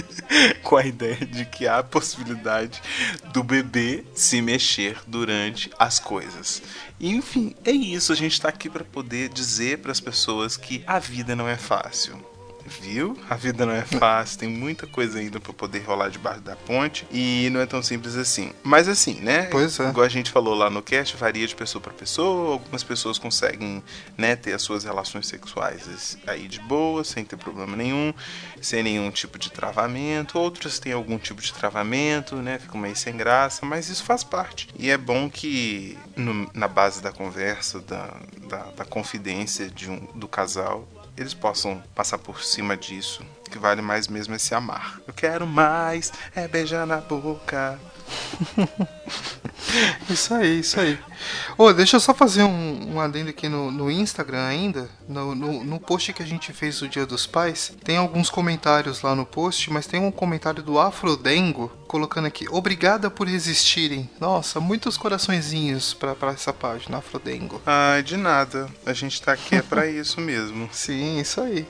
com 0.62 0.76
a 0.76 0.84
ideia 0.84 1.24
de 1.24 1.44
que 1.44 1.66
há 1.66 1.78
a 1.78 1.82
possibilidade 1.82 2.82
do 3.32 3.42
bebê 3.42 4.04
se 4.14 4.40
mexer 4.40 4.98
durante 5.06 5.70
as 5.78 5.98
coisas. 5.98 6.62
Enfim, 7.00 7.54
é 7.64 7.70
isso. 7.70 8.12
A 8.12 8.16
gente 8.16 8.32
está 8.32 8.48
aqui 8.48 8.70
para 8.70 8.84
poder 8.84 9.28
dizer 9.28 9.78
para 9.78 9.92
as 9.92 10.00
pessoas 10.00 10.56
que 10.56 10.82
a 10.86 10.98
vida 10.98 11.34
não 11.34 11.48
é 11.48 11.56
fácil 11.56 12.33
viu? 12.66 13.18
A 13.28 13.36
vida 13.36 13.66
não 13.66 13.72
é 13.72 13.82
fácil, 13.82 14.38
tem 14.38 14.48
muita 14.48 14.86
coisa 14.86 15.18
ainda 15.18 15.38
para 15.40 15.52
poder 15.52 15.80
rolar 15.80 16.08
debaixo 16.08 16.40
da 16.40 16.56
ponte 16.56 17.06
e 17.10 17.48
não 17.50 17.60
é 17.60 17.66
tão 17.66 17.82
simples 17.82 18.16
assim. 18.16 18.52
Mas 18.62 18.88
assim, 18.88 19.20
né? 19.20 19.44
Pois 19.44 19.78
é. 19.78 19.88
Igual 19.88 20.06
a 20.06 20.08
gente 20.08 20.30
falou 20.30 20.54
lá 20.54 20.70
no 20.70 20.82
cast, 20.82 21.16
varia 21.16 21.46
de 21.46 21.54
pessoa 21.54 21.80
para 21.80 21.92
pessoa. 21.92 22.52
Algumas 22.52 22.82
pessoas 22.82 23.18
conseguem, 23.18 23.82
né, 24.16 24.36
ter 24.36 24.52
as 24.52 24.62
suas 24.62 24.84
relações 24.84 25.26
sexuais 25.26 26.18
aí 26.26 26.48
de 26.48 26.60
boa, 26.60 27.04
sem 27.04 27.24
ter 27.24 27.36
problema 27.36 27.76
nenhum, 27.76 28.12
sem 28.60 28.82
nenhum 28.82 29.10
tipo 29.10 29.38
de 29.38 29.50
travamento. 29.50 30.38
Outras 30.38 30.78
têm 30.78 30.92
algum 30.92 31.18
tipo 31.18 31.40
de 31.40 31.52
travamento, 31.52 32.36
né? 32.36 32.58
Ficam 32.58 32.80
meio 32.80 32.96
sem 32.96 33.16
graça, 33.16 33.64
mas 33.66 33.88
isso 33.88 34.04
faz 34.04 34.24
parte. 34.24 34.68
E 34.78 34.90
é 34.90 34.96
bom 34.96 35.28
que 35.28 35.98
no, 36.16 36.50
na 36.54 36.68
base 36.68 37.02
da 37.02 37.12
conversa, 37.12 37.80
da, 37.80 38.16
da, 38.48 38.58
da 38.76 38.84
confidência 38.84 39.68
de 39.70 39.90
um, 39.90 40.06
do 40.14 40.28
casal, 40.28 40.88
eles 41.16 41.34
possam 41.34 41.82
passar 41.94 42.18
por 42.18 42.42
cima 42.42 42.76
disso. 42.76 43.24
Que 43.50 43.58
vale 43.58 43.80
mais 43.80 44.08
mesmo 44.08 44.34
é 44.34 44.38
se 44.38 44.54
amar. 44.54 45.00
Eu 45.06 45.14
quero 45.14 45.46
mais, 45.46 46.12
é 46.34 46.48
beijar 46.48 46.86
na 46.86 46.96
boca. 46.96 47.78
isso 50.08 50.34
aí, 50.34 50.60
isso 50.60 50.78
aí. 50.78 50.98
Ô, 51.56 51.72
deixa 51.72 51.96
eu 51.96 52.00
só 52.00 52.12
fazer 52.12 52.42
um, 52.42 52.94
um 52.94 53.00
adendo 53.00 53.30
aqui 53.30 53.48
no, 53.48 53.70
no 53.70 53.90
Instagram 53.90 54.44
ainda. 54.44 54.88
No, 55.08 55.34
no, 55.34 55.64
no, 55.64 55.80
post 55.80 56.12
que 56.12 56.22
a 56.22 56.26
gente 56.26 56.52
fez 56.52 56.80
do 56.80 56.88
Dia 56.88 57.06
dos 57.06 57.26
Pais, 57.26 57.72
tem 57.84 57.96
alguns 57.96 58.30
comentários 58.30 59.02
lá 59.02 59.14
no 59.14 59.26
post, 59.26 59.70
mas 59.70 59.86
tem 59.86 60.00
um 60.00 60.10
comentário 60.10 60.62
do 60.62 60.78
Afrodengo 60.78 61.70
colocando 61.86 62.26
aqui: 62.26 62.46
Obrigada 62.50 63.10
por 63.10 63.28
existirem. 63.28 64.08
Nossa, 64.18 64.60
muitos 64.60 64.96
coraçõezinhos 64.96 65.94
pra, 65.94 66.14
pra 66.14 66.32
essa 66.32 66.52
página, 66.52 66.98
Afrodengo. 66.98 67.60
Ai, 67.64 68.02
de 68.02 68.16
nada. 68.16 68.68
A 68.84 68.92
gente 68.92 69.20
tá 69.20 69.32
aqui 69.32 69.56
é 69.56 69.62
pra 69.62 69.86
isso 69.88 70.20
mesmo. 70.20 70.68
Sim, 70.72 71.20
isso 71.20 71.40
aí. 71.40 71.66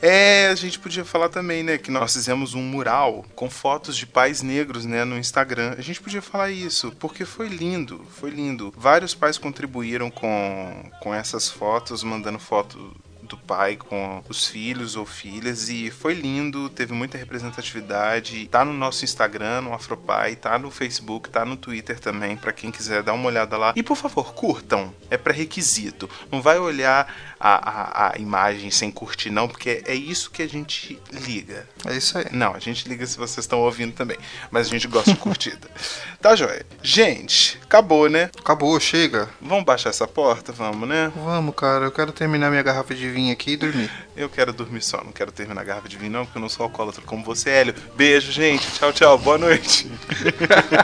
É, 0.00 0.48
a 0.48 0.54
gente 0.54 0.78
podia 0.78 1.04
falar 1.04 1.28
também, 1.28 1.62
né, 1.62 1.78
que 1.78 1.90
nós 1.90 2.12
fizemos 2.12 2.54
um 2.54 2.62
mural 2.62 3.24
com 3.34 3.48
fotos 3.48 3.96
de 3.96 4.06
pais 4.06 4.42
negros, 4.42 4.84
né, 4.84 5.04
no 5.04 5.18
Instagram. 5.18 5.74
A 5.78 5.82
gente 5.82 6.00
podia 6.00 6.22
falar 6.22 6.50
isso, 6.50 6.92
porque 6.98 7.21
foi 7.24 7.48
lindo, 7.48 8.04
foi 8.10 8.30
lindo. 8.30 8.72
Vários 8.76 9.14
pais 9.14 9.38
contribuíram 9.38 10.10
com, 10.10 10.90
com 11.00 11.14
essas 11.14 11.48
fotos, 11.48 12.02
mandando 12.02 12.38
foto 12.38 12.94
do 13.32 13.36
pai 13.38 13.76
com 13.76 14.22
os 14.28 14.46
filhos 14.46 14.94
ou 14.94 15.06
filhas 15.06 15.68
e 15.68 15.90
foi 15.90 16.14
lindo, 16.14 16.68
teve 16.68 16.92
muita 16.92 17.16
representatividade. 17.16 18.46
Tá 18.48 18.64
no 18.64 18.72
nosso 18.72 19.04
Instagram, 19.04 19.62
no 19.62 19.74
Afropai, 19.74 20.36
tá 20.36 20.58
no 20.58 20.70
Facebook, 20.70 21.30
tá 21.30 21.44
no 21.44 21.56
Twitter 21.56 21.98
também, 21.98 22.36
para 22.36 22.52
quem 22.52 22.70
quiser 22.70 23.02
dar 23.02 23.14
uma 23.14 23.26
olhada 23.26 23.56
lá. 23.56 23.72
E 23.74 23.82
por 23.82 23.96
favor, 23.96 24.34
curtam, 24.34 24.94
é 25.10 25.16
pré-requisito. 25.16 26.08
Não 26.30 26.42
vai 26.42 26.58
olhar 26.58 27.12
a, 27.40 27.70
a, 27.70 28.12
a, 28.12 28.18
imagem 28.18 28.70
sem 28.70 28.90
curtir, 28.90 29.30
não, 29.30 29.48
porque 29.48 29.82
é 29.86 29.94
isso 29.94 30.30
que 30.30 30.42
a 30.42 30.48
gente 30.48 31.00
liga. 31.10 31.66
É 31.86 31.96
isso 31.96 32.16
aí. 32.18 32.26
Não, 32.30 32.54
a 32.54 32.58
gente 32.58 32.88
liga 32.88 33.06
se 33.06 33.16
vocês 33.16 33.44
estão 33.44 33.60
ouvindo 33.60 33.94
também, 33.94 34.18
mas 34.50 34.66
a 34.66 34.70
gente 34.70 34.86
gosta 34.86 35.10
de 35.10 35.18
curtida. 35.18 35.68
tá, 36.20 36.36
joia? 36.36 36.64
Gente, 36.82 37.58
acabou, 37.64 38.08
né? 38.08 38.30
Acabou, 38.38 38.78
chega. 38.78 39.28
Vamos 39.40 39.64
baixar 39.64 39.90
essa 39.90 40.06
porta? 40.06 40.52
Vamos, 40.52 40.88
né? 40.88 41.10
Vamos, 41.16 41.54
cara. 41.54 41.86
Eu 41.86 41.92
quero 41.92 42.12
terminar 42.12 42.50
minha 42.50 42.62
garrafa 42.62 42.94
de 42.94 43.08
vinho 43.22 43.32
aqui 43.32 43.52
e 43.52 43.56
dormir. 43.56 43.90
Eu 44.16 44.28
quero 44.28 44.52
dormir 44.52 44.82
só, 44.82 45.02
não 45.04 45.12
quero 45.12 45.30
terminar 45.30 45.60
a 45.60 45.64
garrafa 45.64 45.88
de 45.88 45.96
vinho, 45.96 46.10
não, 46.10 46.24
porque 46.24 46.38
eu 46.38 46.42
não 46.42 46.48
sou 46.48 46.64
alcoólatra 46.64 47.02
como 47.06 47.24
você, 47.24 47.50
Hélio. 47.50 47.74
Beijo, 47.94 48.32
gente. 48.32 48.66
Tchau, 48.72 48.92
tchau. 48.92 49.18
Boa 49.18 49.38
noite. 49.38 49.90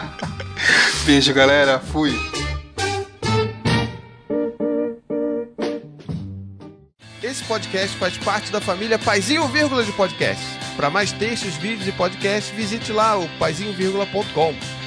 Beijo, 1.04 1.34
galera. 1.34 1.80
Fui. 1.80 2.12
Esse 7.22 7.42
podcast 7.44 7.96
faz 7.98 8.16
parte 8.16 8.50
da 8.52 8.60
família 8.60 8.98
Paizinho 8.98 9.46
Vírgula 9.48 9.84
de 9.84 9.92
Podcast. 9.92 10.42
Para 10.76 10.88
mais 10.88 11.12
textos, 11.12 11.56
vídeos 11.56 11.88
e 11.88 11.92
podcasts, 11.92 12.54
visite 12.54 12.92
lá 12.92 13.18
o 13.18 13.28
paizinho.com. 13.38 14.77